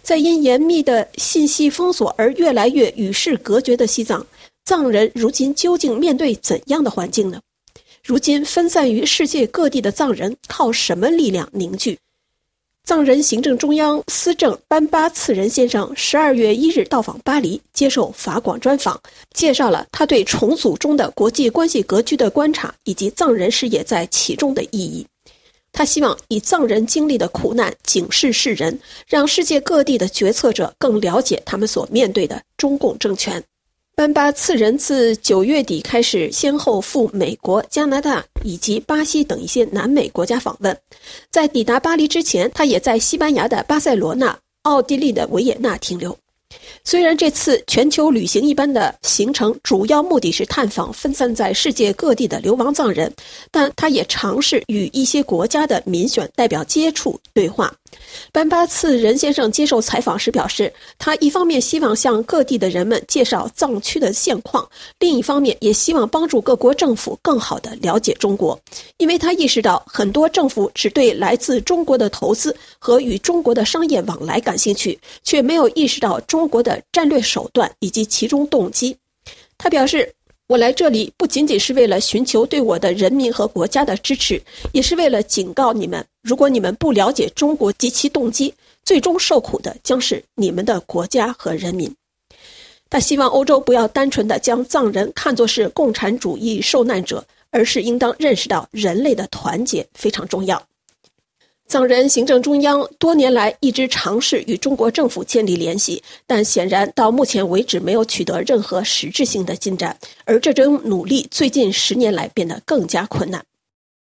[0.02, 4.26] 在因严密的信息封锁而越来越与世隔绝的西藏，
[4.64, 7.40] 藏人如今究竟面对怎样的环境呢？
[8.02, 11.98] 如今分散于世界各地的藏人靠什么力量凝聚？
[12.84, 18.98] 藏人行政中央司政班巴次仁先生十二月一日到访巴黎，接受法广专访，
[19.34, 25.06] 介绍了他对重组中的国际关系格局的观察，以及藏人事业在其中的意义。
[25.72, 33.42] 他希望以藏人经历的苦难警示世人，让世界各地的决策者更了解他们所面对的中共政权。
[33.94, 40.76] 班巴次仁自九月底开始，先后赴美国、加拿大以及巴西等一些南美国家访问。
[41.30, 46.16] 在抵达巴黎之前，他也在西班牙的巴塞罗那、奥地利的维也纳停留。
[46.84, 53.12] 虽然这次全球旅行一般的行程主要目的是探访分散在世界各地的流亡藏人，
[53.50, 57.74] 但他也尝试与一些国家的民选代表接触对话。
[58.32, 64.68] 班巴次仁先生接受采访时表示，他一方面希望向各地的人们介绍藏区的现况，
[64.98, 68.58] 另一方面也希望帮助各国政府更好地了解中国，
[68.98, 78.96] 因为他意识到很多政府只对来自中国的投资和与中国的商业往来感兴趣，却没有意识到中国的战略手段以及其中动机。
[79.56, 80.12] 他表示。
[80.48, 84.40] 我来这里不仅仅是为了寻求对我的人民和国家的支持，
[84.72, 91.94] 也是为了警告你们：如果你们不了解中国及其动机，最终受苦的将是你们的国家和人民。
[92.88, 100.62] 他希望欧洲不要单纯的将藏人看作是共产主义受难者，而是应当认识到人类的团结非常重要。
[101.68, 109.94] 藏人行政中央多年来一直尝试与中国政府建立联系，但显然到目前为止没有取得任何实质性的进展。
[110.24, 113.44] 而这种努力最近十年来变得更加困难。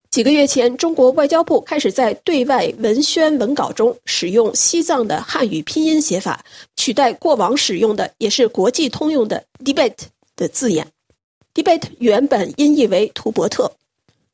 [0.10, 6.44] 几个月前，中国外交部开始在对外文宣文稿中使用西藏的汉语拼音写法，
[6.76, 9.94] 取代过往使用的也是国际通用的 “debate”
[10.36, 10.88] 的字眼。
[11.54, 13.72] “debate” 原本音译为“图伯特”。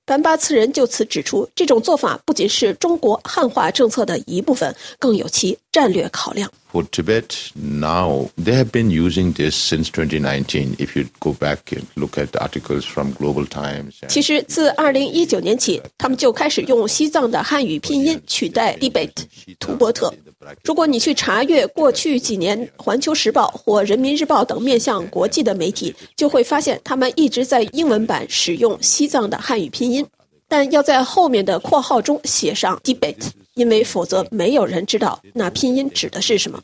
[0.10, 6.52] 班巴次仁就此指出，这种做法不仅是中国汉化政策的一部分，更有其战略考量。
[6.72, 10.78] For Tibet now, they have been using this since 2019.
[10.78, 13.94] If you go back and look at articles from Global Times.
[14.08, 19.12] 其实自2019年起，他们就开始用西藏的汉语拼音取代 debate
[19.60, 20.12] 图伯特。
[20.64, 30.06] 如果你去查阅过去几年《环球时报》或《人民日报》等面向国际的媒体，就会发现他们一直在英文版使用西藏的汉语拼音，
[30.48, 36.62] 但要在后面的括号中写上 debate，因为否则没有人知道那拼音指的是什么。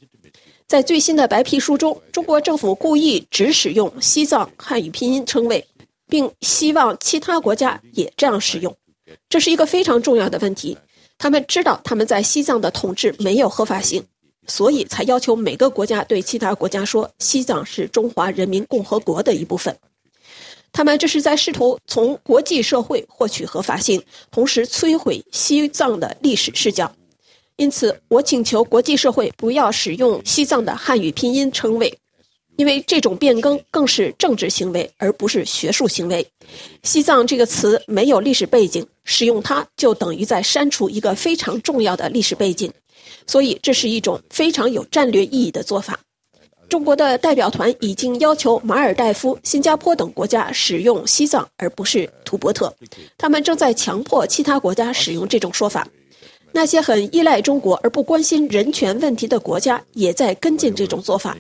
[0.67, 5.63] 在最新的白皮书中，中国政府故意只使用西藏汉语拼音称谓，
[6.07, 8.73] 并希望其他国家也这样使用，
[9.28, 10.78] 这是一个非常重要的问题。
[11.18, 14.03] 他们知道他们在西藏的统治没有合法性，
[14.47, 19.76] 所以才要求每个国家对其他国家说西藏是中华人民共和国的一部分。
[20.72, 26.93] 他们这是在试图从国际社会获取合法性，同时摧毁西藏的历史视角。
[27.55, 31.97] 因此，我请求国际社会不要使用西藏的汉语拼音称谓。
[32.57, 36.26] 因为这种变更更是政治行为，而不是学术行为。
[36.84, 42.70] 西藏这个词没有历史背景，使用它就等于在删除一个非常重要的历史背景，
[43.26, 45.97] 所以这是一种非常有战略意义的做法。
[46.68, 52.76] 中国的代表团已经要求马尔代夫、新加坡等国家使用西藏，而不是图伯特。
[53.18, 55.88] 他们正在强迫其他国家使用这种说法。
[56.51, 61.38] 那些很依赖中国而不关心人权问题的国家，也在跟进这种做法。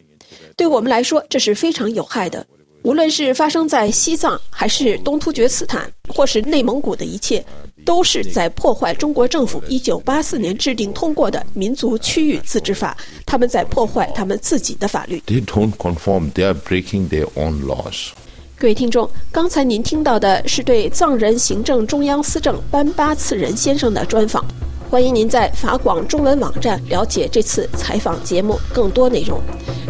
[0.55, 2.45] 对我们来说，这是非常有害的。
[2.85, 7.43] 无论是发生在西藏，还是东突厥斯坦，或是内蒙古的一切，
[7.83, 12.95] 都是在破坏中国政府1984年制定通过的民族区域自治法。
[13.25, 15.19] 他们在破坏他们自己的法律。
[15.25, 18.09] They don't conform; they are breaking their own laws.
[18.55, 24.45] 各位听众，刚才您听到的是对藏人行政中央司政班巴次仁先生的专访。
[24.89, 29.41] 欢迎您在法广中文网站了解这次采访节目更多内容。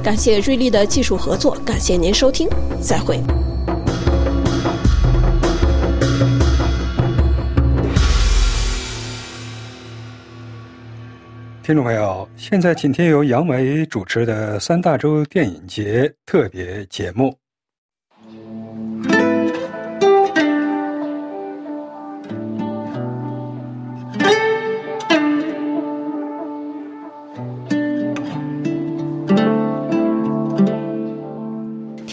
[0.04, 2.50] 感谢瑞丽的技术合作，感谢您收听，
[2.82, 3.20] 再会。
[11.62, 17.36] 听众朋友，现在请听由杨梅主持的三大洲电影节特别节目。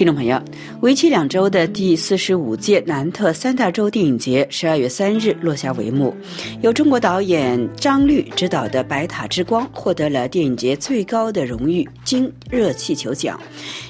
[0.03, 0.43] 听众朋友，
[0.81, 6.13] 为期两周的第四十五届南特三大洲电影节十二月三日落下帷幕。
[6.61, 13.39] 由中国导演张律执导的《白塔之光》获得了电影节最高的荣誉金热气球奖。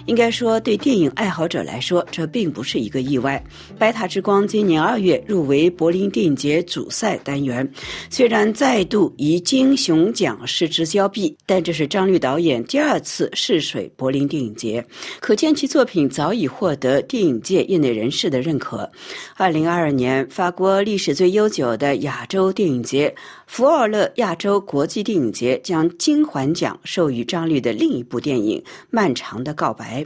[0.06, 3.42] 应该说，对电影爱好者来说，这并不是一个意外。
[3.78, 7.68] 《白塔之光》今年二月入围柏林电影节主赛单元，
[8.10, 14.84] 虽然再度以金熊奖失之交臂，但这是张律导演第二次试水柏林电影节，
[15.20, 18.90] 可见其作品早已获得电影界业内人士的认可。
[19.36, 23.14] 二零二二年，法国历史最悠久的亚洲电影节。
[23.52, 30.02] 福尔勒亚洲国际电影节将金环奖授予张律的另一部电影《漫长的告白》。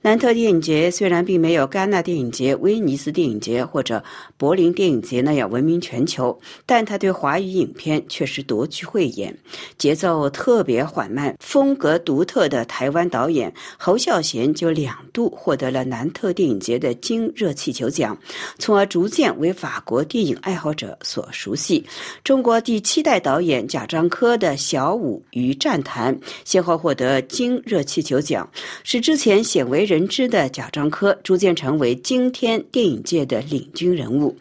[0.00, 4.02] 南特电影节虽然并没有戛纳电影节、威尼斯电影节或者
[4.36, 9.32] 柏林电影节那样闻名全球，但他对华语影片却是独具慧眼。
[9.78, 18.18] 节奏特别缓慢、风格独特的台湾导演侯孝贤就两度获得了南特电影节的金热气球奖，
[18.58, 21.86] 从而逐渐为法国电影爱好者所熟悉。
[22.24, 26.14] 中国第七代导演贾樟柯的《小五》与《战坛》
[26.44, 28.48] 先后获得金热气球奖，
[28.84, 34.36] 使之前鲜为人知的贾樟柯逐渐成为今天电影界的领军人物。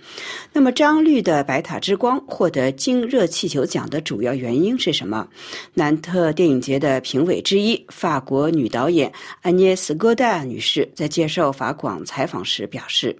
[0.54, 5.28] 那么，张律的《白塔之光》获得金热气球奖的主要原因是什么？
[5.74, 9.12] 南特电影节的评委之一、法国女导演
[9.42, 13.16] 安妮斯·戈达女士在接受法广采访时表示。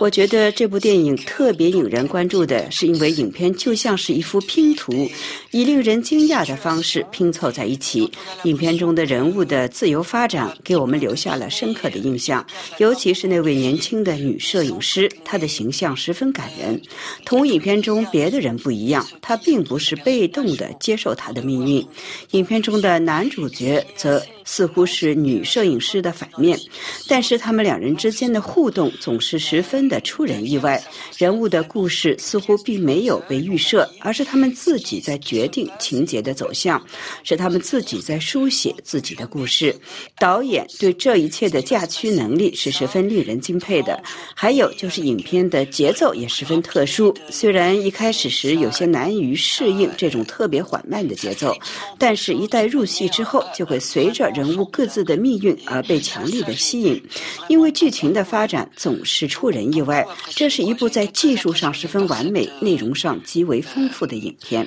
[0.00, 5.08] 我觉得这部电影特别引人关注的是，因为影片就像是一幅拼图，
[5.52, 8.10] 以令人惊讶的方式拼凑在一起。
[8.42, 12.44] 影片中的人物的自由发展给我们留下了深刻的印象，
[12.78, 16.82] 尤其是那位年轻的女摄影师，她的形象十分感人。
[17.24, 21.86] 同影片中别的人不一样，她并不是被动的接受她的命运。
[22.32, 26.58] 影片中的男主角则似乎是女摄影师的反面，
[27.06, 28.90] 但是他们两人之间的互动。
[28.98, 30.82] 总是十分的出人意外，
[31.18, 36.82] 人物的故事似乎并没有被预设，而是他们自己在决定情节的走向，
[37.22, 39.74] 是他们自己在书写自己的故事。
[40.18, 44.02] 导演对这一切的驾驭能力是十分令人敬佩的。
[44.34, 51.54] 还有就是影片的节奏也十分特殊，虽然一开始时有些难于适应这种特别缓慢的节奏，
[51.98, 57.02] 但是一旦入戏之后，就会随着人物各自的命运而被强烈的吸引，
[57.48, 58.70] 因为剧情的发展。
[58.76, 60.06] 总是出人意外。
[60.28, 64.66] 这是一部在技术上十分完美、内容上极为丰富的影片。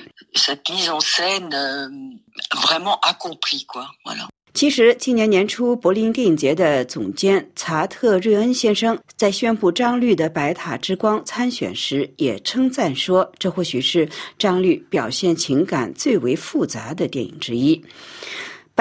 [4.54, 14.06] 其实，今年年初柏林电影节的总监查特瑞恩先生在宣布张律的《白塔之光》参选时，也称赞说，这或许是
[14.38, 17.76] 张律表现情感最为复杂的电影之一。《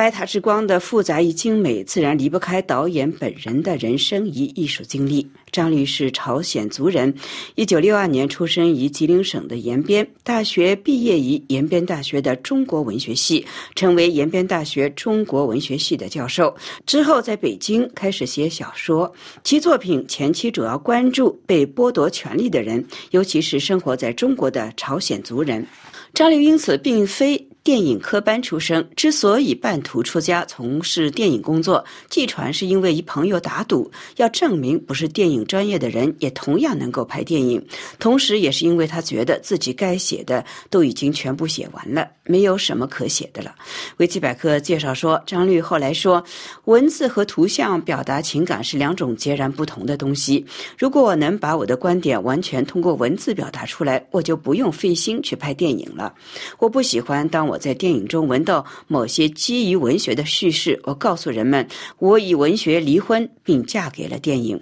[0.01, 5.29] 白塔之光》的复杂与精美，自然离不开导演本人的人生与艺术经历。
[5.51, 7.13] 张律是朝鲜族人，
[7.53, 13.45] 一九六二年出生于吉林省的延边，大学毕业于延边大学的中国文学系，
[13.75, 16.51] 成为延边大学中国文学系的教授。
[16.87, 25.63] 之后在北京开始写小说，其作品前期主要关注被剥夺权利的人，尤其是生活在中国的朝鲜族人。
[26.11, 27.47] 张律因此并非。
[27.63, 37.63] 电影科班出身，之所以半途出家从事电影工作，据传是因为一朋友打赌要证明不是电影专业的人也同样能够拍电影，
[37.99, 43.53] 同时也是因为他觉得自己该写的都已经全部写完了，没有什么可写的了。
[43.97, 46.23] 维基百科介绍说，张律后来说，
[46.65, 50.43] 文字和图像表达情感是两种截然不同的东西。
[50.79, 56.13] 如果我能把我的观点完全通过文字表达出来，我就不用费心去拍电影了。
[56.57, 57.41] 我不喜欢当。
[57.51, 61.67] 我在电影中闻到某些基于文学的叙事，我告诉人们，
[61.97, 64.57] 我以文学离婚，并嫁给了电影。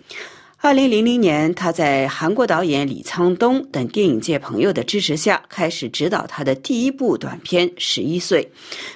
[0.62, 8.44] 二零零零年，他在韩国导演李沧东等电影界朋友的支持下，开始执导他的第一部短片《十一岁》。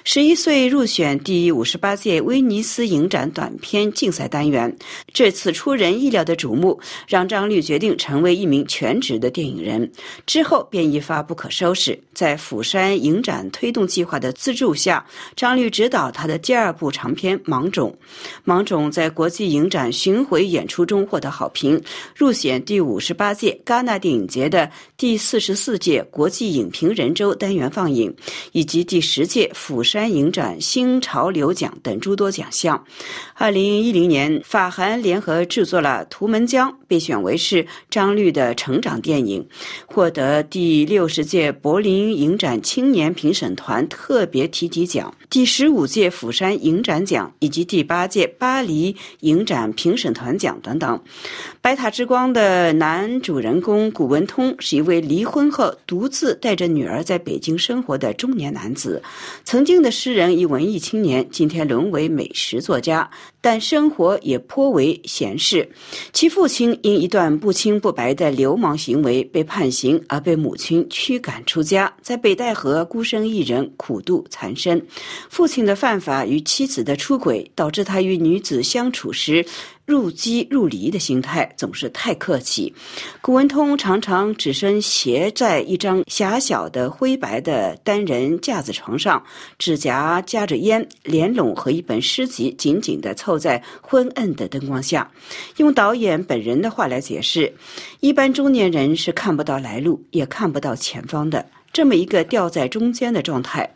[0.04, 4.76] 十一岁入选第五十八届威尼斯影展短片竞赛单元。
[5.14, 9.90] 这次出人意料的瞩目，让张律决定成为一名全职的电影人。
[10.26, 11.98] 之后便一发不可收拾。
[12.12, 15.04] 在釜山影展推动计划的资助下，
[15.34, 17.90] 张律执导他的第二部长片《芒种》。
[18.44, 21.50] 《芒种》在国际影展巡回演出中获得好。
[21.54, 21.80] 评
[22.14, 28.14] 入选第五十八届戛纳电影节的第四十四届国际影评人周单元放映，
[28.52, 32.84] 以及第十届釜山影展新潮流奖等诸多奖项。
[33.32, 39.46] 二零一零年，法韩联合制作了《图门江》，被选为是张律的成长电影，
[39.86, 50.98] 获得第六十届柏林影展青年评审团特别提及奖、第十五届釜山影展奖以及第八届巴黎影展评审团奖等等。
[51.60, 59.02] 《白塔之光》的男主人公古文通是一位离婚后独自带着女儿在北京生活的中年男子，
[59.44, 65.68] 曾经的诗人与文艺青年，今天沦为美食作家，但生活也颇为闲适。
[66.12, 74.80] 其父亲因一段不清不白的流氓行为被判刑，而被母亲驱赶出家，在北戴河孤身一人苦度残生。
[75.30, 79.44] 父亲的犯法与妻子的出轨，导致他与女子相处时。
[79.86, 82.72] 入机入离的心态，总是太客气。
[83.20, 89.22] 古文通常常只身斜在一张狭小的灰白的单人架子床上，
[89.58, 95.10] 指甲夹着烟，连笼和一本诗集紧紧地凑在昏暗的灯光下。
[95.58, 97.52] 用导演本人的话来解释，
[98.00, 101.44] 一般中年人是看不到来路，也看不到前方的。
[101.74, 103.68] 这么一个吊在中间的状态，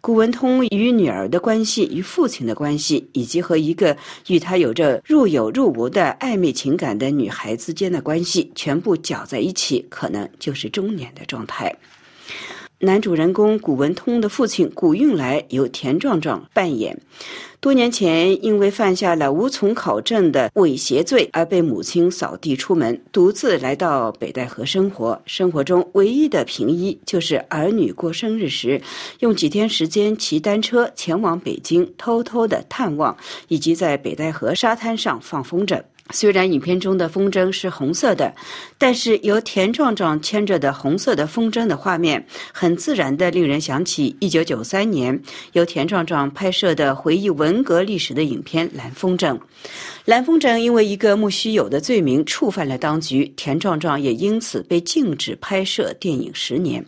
[0.00, 3.96] 古文通与女儿的关系、与父亲的关系，以及和一个
[4.26, 11.72] 与他有着若有若无的暧昧情感的女孩之间的关系，全部搅在一起，可能就是中年的状态。
[12.80, 17.00] 男主人公古文通的父亲古运来由田壮壮扮演。
[17.60, 25.18] 多年前，因为犯下了无从考证的猥亵罪而被母亲扫地出门，独自来到北戴河生活。
[25.24, 28.82] 生活中唯一的平依就是儿女过生日时，
[29.20, 33.16] 用几天时间骑单车前往北京，偷偷的探望，
[33.48, 35.80] 以及在北戴河沙滩上放风筝。
[36.10, 38.32] 虽然影片中的风筝是红色的，
[38.76, 45.18] 但是由田壮壮牵着的红色的风筝的画面，很自然的令人想起一九九三年
[45.52, 49.32] 由田壮壮拍摄的回忆文革历史的影片《蓝风筝》。
[50.04, 56.84] 蓝风筝因为一个莫须有的罪名触犯了当局，田壮壮也因此被禁止拍摄电影十年。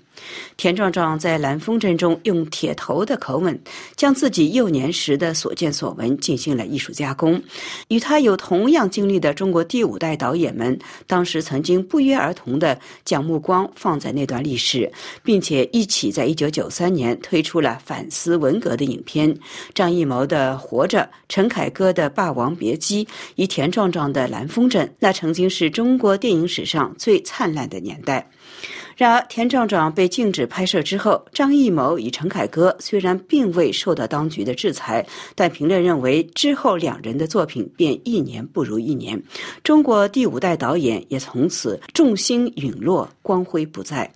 [0.56, 3.58] 田壮壮在《蓝风筝》中用铁头的口吻，
[3.96, 7.42] 将自己幼年时的所见所闻进行了艺术加工。
[7.88, 14.90] 与他有同样经历的中国第五代导演们，当时曾经不约而同地将目光放在那段历史，
[15.22, 19.36] 并且一起在1993年推出了反思文革的影片：
[19.74, 23.04] 张艺谋的《活着》，陈凯歌的《霸王别姬》，
[23.34, 28.28] 以田壮壮的《蓝风筝》，那曾经是中国电影史上最灿烂的年代。
[28.97, 39.22] 然而，田壮壮被禁止拍摄之后，张艺谋与陈凯歌虽然并未受到当局的制裁，但评论认为之后两人的作品便一年不如一年。
[39.62, 44.11] 中国第五代导演也从此众星陨落，光辉不再。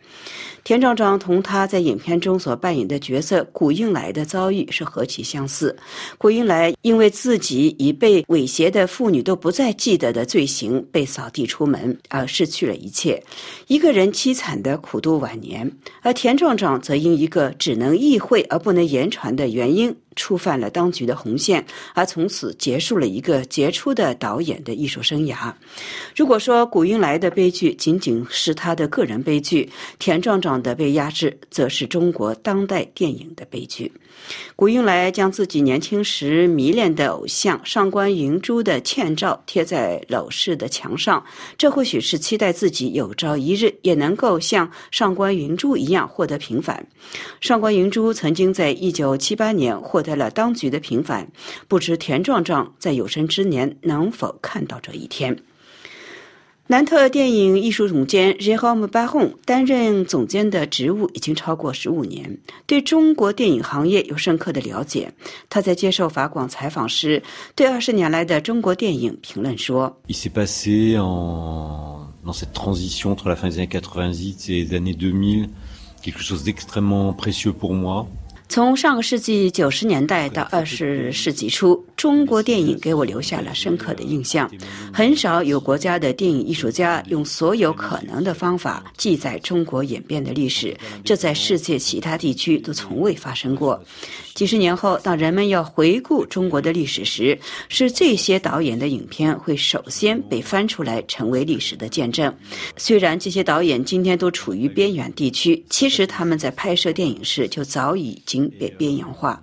[0.63, 5.75] 田壮壮同他在影片中所扮演的角色古应来的遭遇是何其相似。
[6.19, 13.23] 古应来因为自己已被猥亵的妇女都不再记得的罪行被扫地出门，而失去了一切，
[13.69, 15.71] 一个人凄惨的苦度晚年。
[16.03, 19.95] 而田壮壮则因一个只能意会而不能言传的原因。
[20.17, 21.65] 触犯了当局的红线，
[21.95, 25.51] 而从此结束了一个杰出的导演的艺术生涯。
[26.15, 33.91] 如果说古英来的悲剧仅仅是他的个人悲剧，田壮壮的被压制，则是中国当代电影的悲剧。
[34.57, 41.25] 古英来将自己年轻时迷恋的偶像上官云珠的倩照贴在楼室的墙上，
[41.57, 46.87] 这或许是期待自己有朝一日也能够像上官云珠一样获得平反。
[47.41, 51.27] 上官云珠曾经在一九七八年获得了当局的平反，
[51.67, 55.37] 不知田壮壮在有生之年能否看到这一天。
[56.71, 65.13] 南特电影艺术总监 Jérôme Baron 担任总监的职务已经超过十五年，对中国电影行业有深刻的了解。
[65.49, 67.21] 他在接受法广采访时，
[67.57, 74.95] 对二十年来的中国电影评论说：“Il s'est passé en dans cette transition entre la fin des années 90 et les années
[74.95, 75.49] 2000
[76.01, 78.07] quelque chose d'extrêmement précieux pour moi。”
[78.49, 84.51] 从上个世纪九十年代到二十世纪初，中国电影给我留下了深刻的印象。
[84.91, 90.75] 很少有国家的电影艺术家用所有可能的方法记载中国演变的历史，
[91.05, 93.79] 这在世界其他地区都从未发生过。
[94.35, 97.39] 几十年后，当人们要回顾中国的历史时，
[97.69, 102.35] 是这些导演的影片会首先被翻出来，成为历史的见证。
[102.79, 109.39] 虽然这些导演今天都处于边远地区，其实他们在拍摄电影时就早已经被边缘化。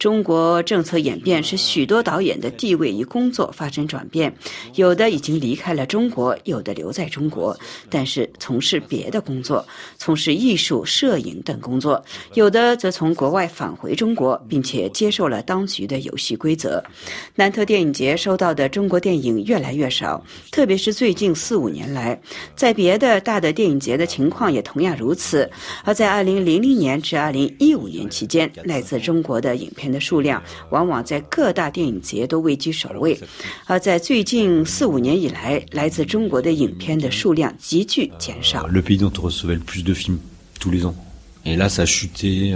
[0.00, 4.34] 中国政策演变是许多导演的地位与工作发生转变，
[4.74, 9.66] 有的已经离开了中国，有的留在中国，但是从事别的工作，
[9.98, 12.00] 从事艺术、摄影等工作；
[12.34, 14.30] 有的则从国外返回中国。
[14.48, 16.82] 并且接受了当局的游戏规则。
[17.34, 22.20] 南特电影节收到的中国电影越来越少，特别是最近四五年来，
[22.54, 25.48] 在别的大的电影节的情况也同样如此。
[25.84, 33.18] 而在二零零零年至二零一五年期间，来自中国的影片的数量往往在各大电影节都位居首位。
[33.64, 38.68] 而在最近四五年以来，来自中国的影片的数量急剧减少。
[41.42, 42.54] Et là, ça a chuté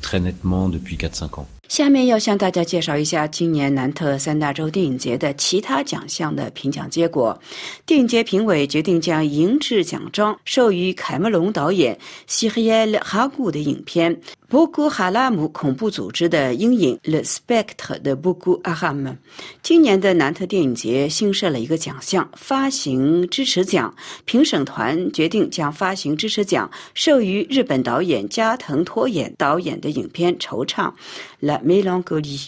[0.00, 1.44] très nettement depuis 4-5 ans.
[1.68, 7.38] 下面要向大家介绍一下今年南特三大洲电影节的其他奖项的评奖结果。
[7.84, 14.18] 电影节评委决定将银质奖章授予凯梅隆导演西黑耶勒哈古的影片。
[14.48, 19.16] 布古哈拉姆恐怖组织的阴影，The Spectre 的布古阿哈姆。
[19.60, 23.92] 今年的南特电影节新设了一个奖项——发行支持奖。
[24.24, 30.92] 评审团决定将发行支持奖授予日本导演加藤拓演导演的影片《惆怅》
[31.40, 32.46] （La Mélancolie）。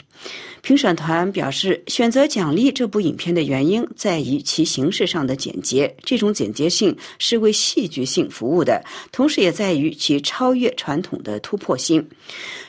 [0.61, 12.07] 评审团表示，选择奖励这部影片的原因在于其形式上的简洁，这种简洁性是为戏剧性服务的，同时也在于其超越传统的突破性。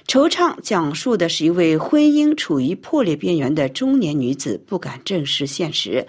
[0.10, 6.04] 惆怅讲述的是一位婚姻处于破裂边缘的中年女子不敢正视现实，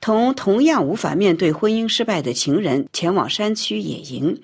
[0.00, 4.36] 同同样无法面对婚姻失败的情人前往山区野营，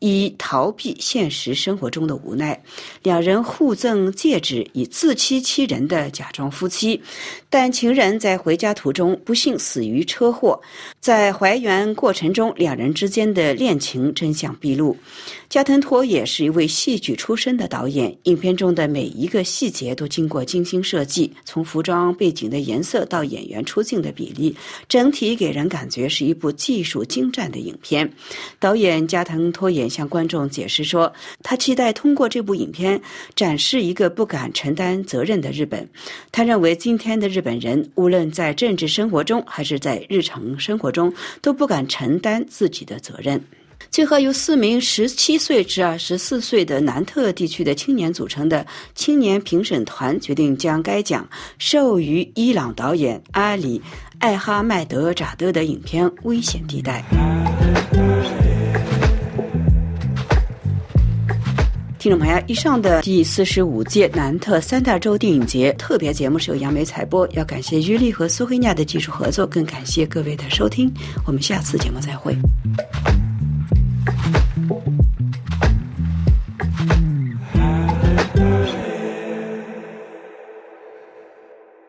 [0.00, 2.60] 以逃避现实生活中的无奈。
[3.04, 7.00] 两人互赠戒指，以自欺欺人的假装夫妻，
[7.48, 10.60] 但情人在回家途中不幸死于车祸。
[11.00, 14.96] 在还原过程中，两人之间的恋情真相毕露。
[15.48, 24.56] 加藤托也是一位戏剧出身的导演，影片中的每一个细节都经过精心设计，从服装背景的颜色到演员出镜的比例，
[24.88, 28.10] 整体给人感觉是一部技术精湛的影片。
[28.58, 31.12] 导演加藤托也向观众解释说，
[31.44, 33.00] 他期待通过这部影片
[33.36, 35.88] 展示一个不敢承担责任的日本。
[36.32, 43.40] 他认为今天的日本本人，无论在政治生活中还是在日常生活中，都不敢承担自己的责任。
[43.88, 48.66] 最后，由四名十七岁至二十四岁的南特地区的青年组成的
[48.96, 51.28] 青年评审团决定将该奖
[51.58, 53.78] 授予伊朗导演阿里·
[54.18, 57.04] 艾哈迈德扎德的影片《危险地带》。
[62.06, 70.88] 听众朋友，以上的第四十五届南特三大洲电影节特别节目是由杨梅采播，要感谢于丽和苏黑亚的技术合作，更感谢各位的收听。
[71.26, 72.32] 我们下次节目再会。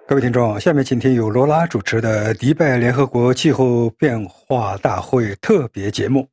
[0.07, 6.27] 各位听众，下面请听由罗拉主持的迪拜联合国气候变化大会特别节目。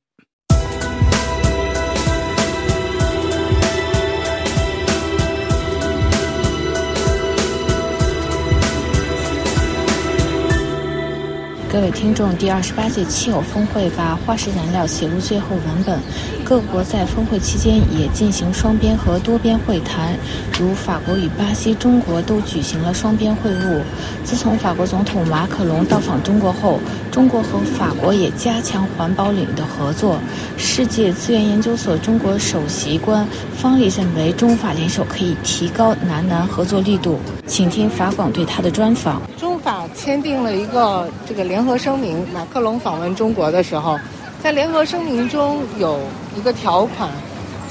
[11.74, 15.98] 各位听众，第二十八届气候峰会把化石燃料写入最后文本。
[16.44, 20.14] 各国在峰会期间也进行双边和多边会谈，
[20.60, 23.80] 如法国与巴西、中国都举行了双边会晤。
[24.24, 26.78] 自从法国总统马克龙到访中国后，
[27.10, 30.18] 中国和法国也加强环保领域的合作。
[30.58, 33.26] 世界资源研究所中国首席官
[33.56, 37.18] 方丽认为，中法联手可以提高南南合作力度。
[37.46, 39.22] 请听法广对他的专访。
[39.38, 42.26] 中法签订了一个这个联合声明。
[42.32, 43.98] 马克龙访问中国的时候，
[44.44, 45.98] 在联合声明中有
[46.36, 47.08] 一个条款，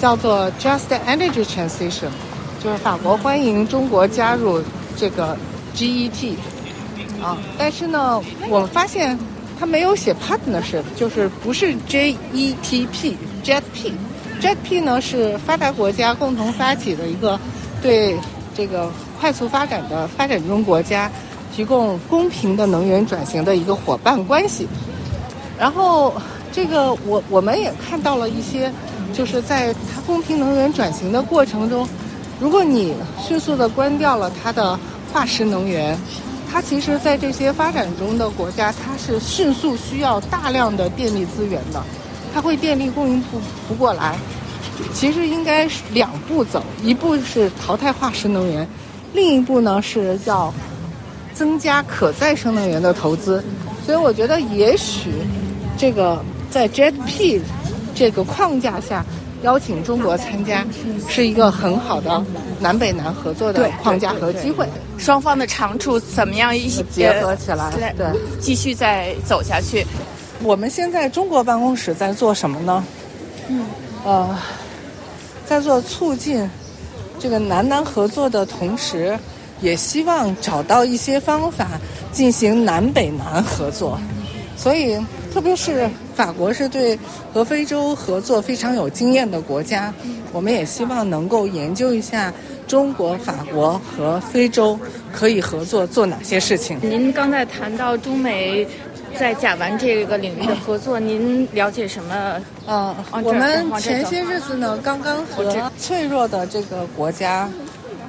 [0.02, 2.10] 叫做 “Just Energy Transition”，
[2.64, 4.60] 就是法国欢迎中国加入
[4.98, 5.38] 这个
[5.76, 6.34] GET。
[7.22, 8.20] 啊，但是呢，
[8.50, 9.16] 我们发现
[9.60, 17.40] 他没有写 partnership，就是不是 JETP，JETP，JETP 呢是发达国家共同发起的一个
[17.84, 18.18] 对
[18.58, 18.90] 这个
[19.22, 21.08] 快速发展的发展中国家。
[21.56, 24.68] 提供公平的能源转型的一个伙伴关系，
[25.56, 26.12] 然后
[26.54, 28.72] 这个我我们也看到了一些，
[29.12, 31.86] 就是在它公平能源转型的过程中，
[32.40, 34.80] 如果你迅速的关掉了它的
[35.12, 35.98] 化石能源，
[36.50, 41.84] 它其实，在这些发展中的国家，它是迅速需要大量的电力资源的，
[42.34, 44.16] 它会电力供应不不过来。
[44.94, 48.68] 其实应该是两步走，一步是淘汰化石能源，
[49.14, 50.54] 另一步呢是要。
[51.36, 53.44] 增加可再生能源的投资，
[53.84, 55.10] 所以我觉得也许
[55.76, 56.24] 这个
[56.54, 57.42] 在 JETP
[57.96, 59.04] 这个框架下
[59.42, 60.64] 邀请中国参加，
[61.10, 62.24] 是一个很好的
[62.60, 64.68] 南北南合作的框架和机会。
[65.00, 67.94] 双方的长处怎么样一起结合起来？
[67.98, 68.06] 对，
[68.40, 69.84] 继续再走下去。
[70.44, 72.84] 我们现在中国办公室在做什么呢？
[73.50, 73.66] 嗯，
[74.06, 74.38] 呃，
[75.48, 76.48] 在做促进
[77.20, 79.18] 这个南南合作的同时。
[79.62, 81.80] 也希望找到一些方法
[82.12, 83.98] 进行南北南合作，
[84.58, 85.00] 所以
[85.34, 86.98] 特别是法国是对
[87.34, 89.92] 和非洲合作非常有经验的国家，
[90.32, 92.32] 我们也希望能够研究一下
[92.68, 94.80] 中国、法国和非洲
[95.12, 96.78] 可以合作做哪些事情。
[96.84, 98.68] 您刚才谈到中美
[99.18, 102.40] 在甲烷这个领域的合作，您了解什么？
[102.68, 107.50] 呃，我们前些日子呢，刚刚和脆弱的这个国家。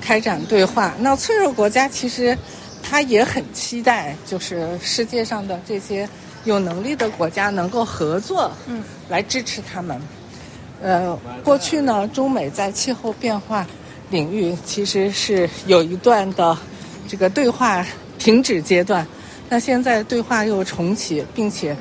[0.03, 0.93] 开展对话。
[0.99, 2.37] 那脆弱国家其实
[2.83, 6.07] 他也很期待，就是世界上的这些
[6.45, 10.01] 有能力的国家能够合作，嗯，来支持他们。
[10.83, 13.67] 呃，过去呢，中美在气候变化
[14.11, 16.57] 领域其实是有一段的
[17.09, 17.85] 这个对话
[18.19, 19.07] 停止阶段，
[19.49, 21.75] 那现在对话又重启，并且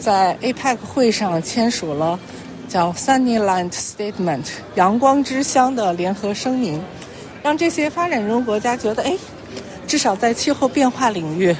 [0.00, 2.18] 在 APEC 会上签署了
[2.68, 4.44] 叫 Sunnyland Statement
[4.74, 6.82] 阳光之乡的联合声明，
[7.42, 9.16] 让这些发展中国家觉得，哎，
[9.86, 11.54] 至少在气候变化领域。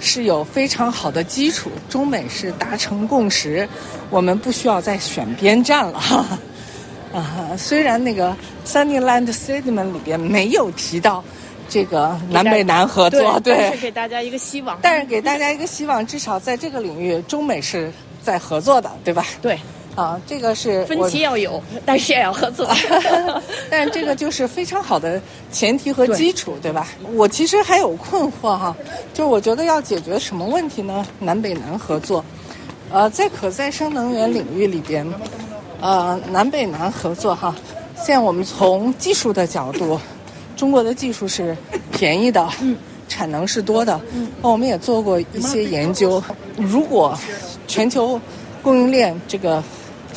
[0.00, 3.68] 是有非常好的基础，中美是达成共识，
[4.10, 5.98] 我们不需要再选边站了。
[7.12, 8.36] 啊，虽然那个
[8.66, 11.24] Sunnyland Statement 里边没有提到
[11.68, 14.78] 这个南北南合作，对，但是给大家一个希望。
[14.82, 17.90] 但是给大家一个希望，至少在这个领域，中美是
[18.22, 19.24] 在合作的，对吧？
[19.40, 19.58] 对。
[19.98, 22.64] 啊，这个是分歧要有，但是也要合作。
[23.68, 25.20] 但这个就是非常好的
[25.50, 26.86] 前提和基础，对吧？
[27.14, 28.76] 我其实还有困惑哈，
[29.12, 31.04] 就是我觉得要解决什么问题呢？
[31.18, 32.24] 南北南合作，
[32.92, 35.04] 呃，在可再生能源领域里边，
[35.80, 37.52] 呃，南北南合作哈。
[37.96, 39.98] 现在我们从技术的角度，
[40.56, 41.56] 中国的技术是
[41.90, 42.76] 便宜的，嗯，
[43.08, 46.22] 产能是多的，嗯，那我们也做过一些研究，
[46.56, 47.18] 如果
[47.66, 48.20] 全球
[48.62, 49.60] 供应链这个。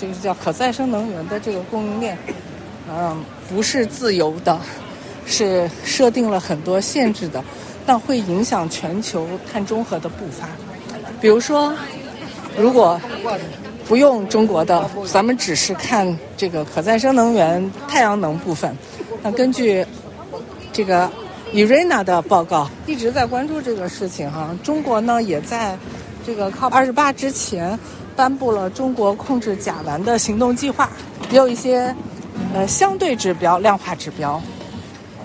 [0.02, 2.18] 这个叫可再生能源的这个供应链，
[2.89, 4.60] 嗯，不是自由的，
[5.28, 7.43] 是设定了很多限制的，
[7.86, 10.49] 但会影响全球碳中和的步伐。
[11.22, 11.72] 比如说，
[12.58, 12.99] 如果
[13.88, 18.76] 不用中国的，咱们只是看这个可再生能源太阳能部分，
[19.22, 19.86] 那根据
[20.74, 21.08] 这个
[21.54, 24.49] IRENA 的报告，一直在关注这个事情哈。
[24.64, 25.78] 中国呢，也在
[26.26, 27.78] 这个 COP 二十八之前。
[28.16, 30.89] 颁布了中国控制甲烷的行动计划，
[31.30, 31.95] 也有一些
[32.53, 34.41] 呃相对指标、量化指标。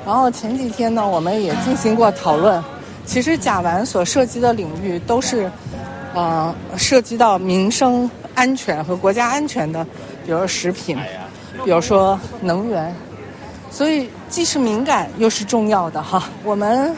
[0.04, 2.62] 然后前几天呢，我们也进行过讨论。
[3.04, 5.50] 其实甲烷所涉及的领域都是，
[6.14, 9.84] 呃，涉及到民生安全和国家安全的，
[10.24, 10.98] 比如食品，
[11.64, 12.94] 比如说能源。
[13.70, 16.24] 所以既是敏感又是重要的哈。
[16.42, 16.96] 我们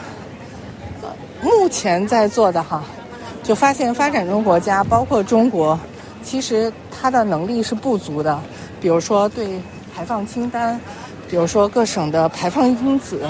[1.41, 2.83] 目前在做的哈。
[3.49, 5.77] 就发现发展中国家，包括中国，
[6.21, 8.39] 其实它的能力是不足的。
[8.79, 9.59] 比如说对
[9.91, 10.79] 排放清单，
[11.27, 13.21] 比如说各省的排放因子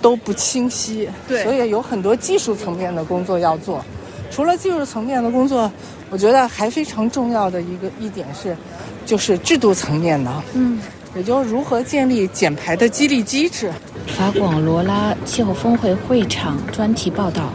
[0.00, 1.06] 都不清晰。
[1.28, 3.84] 对，所以有很多技术层面的工作要做。
[4.30, 5.70] 除了技术层面的工作，
[6.08, 8.56] 我觉得还非常重要的一个一点是，
[9.04, 10.32] 就是制度层面的。
[10.54, 10.80] 嗯，
[11.14, 13.70] 也就是如何建立减排的激励机制。
[14.16, 17.50] 法广罗拉气候峰会会场专题报道。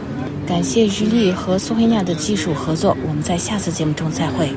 [0.50, 4.50] 感谢日立和苏菲亚的技术合作，我们在下次节目中再会。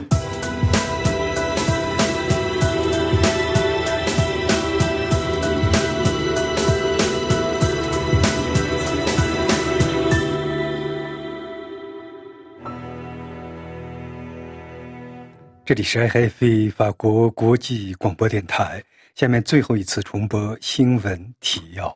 [15.64, 18.84] 这里是 IFA 法国国际广播电台，
[19.14, 21.96] 下面最后一次重播新闻提要。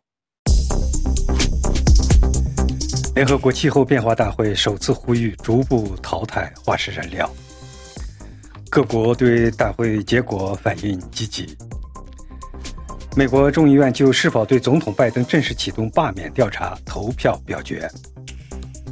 [3.18, 7.28] 联合国气候变化大会首次呼吁逐步淘汰化石燃料。
[8.70, 11.58] 各国对大会结果反应积极。
[13.16, 17.90] 美国众议院就是否对总统拜登正式启动罢免调查投票表决。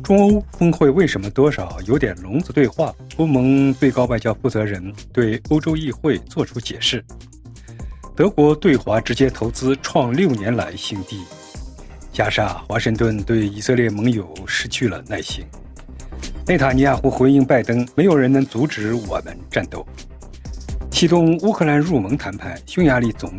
[0.03, 2.91] 中欧峰会为什么多少有点聋子对话？
[3.17, 7.05] 欧盟最高外交负责人对欧洲议会作出解释。
[8.15, 11.23] 德国对华直接投资创六年来新低。
[12.15, 15.43] 加沙，华盛顿对以色列盟友失去了耐心。
[16.47, 19.85] 内塔尼亚胡回应拜登：“没有人能阻止我们战斗。”
[20.89, 23.29] 启动乌克兰入盟谈判，匈牙利总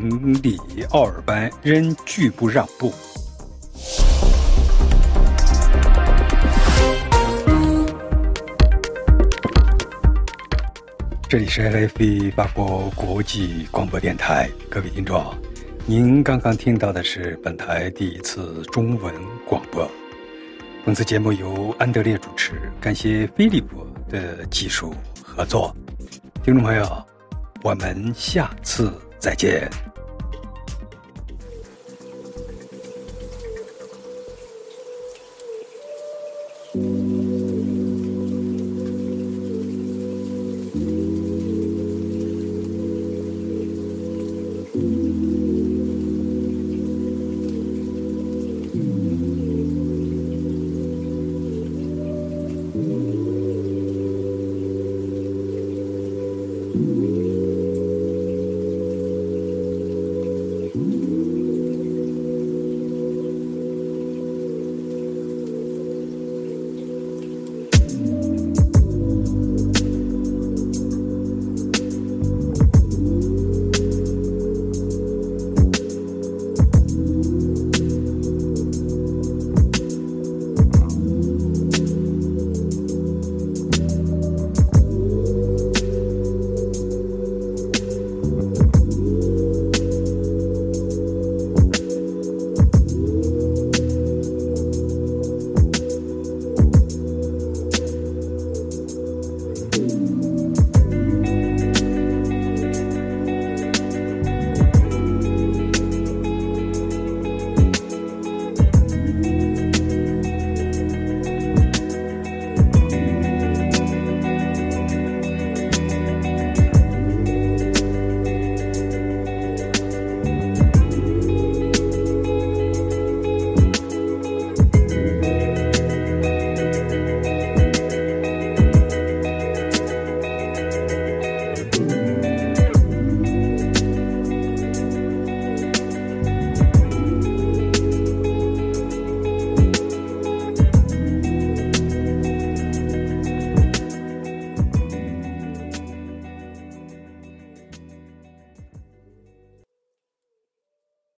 [0.43, 0.59] 理
[0.91, 2.93] 奥尔班仍拒不让步。
[11.31, 15.35] 这里是 LFE 法国国际广播电台，各位听众。
[15.89, 19.15] 您刚刚听到的是本台第一次中文
[19.47, 19.89] 广播。
[20.85, 25.73] 本次节目由安德烈主持感谢菲利普的技术合作。
[26.43, 27.07] 听众朋友
[27.63, 29.71] 我们下次再见。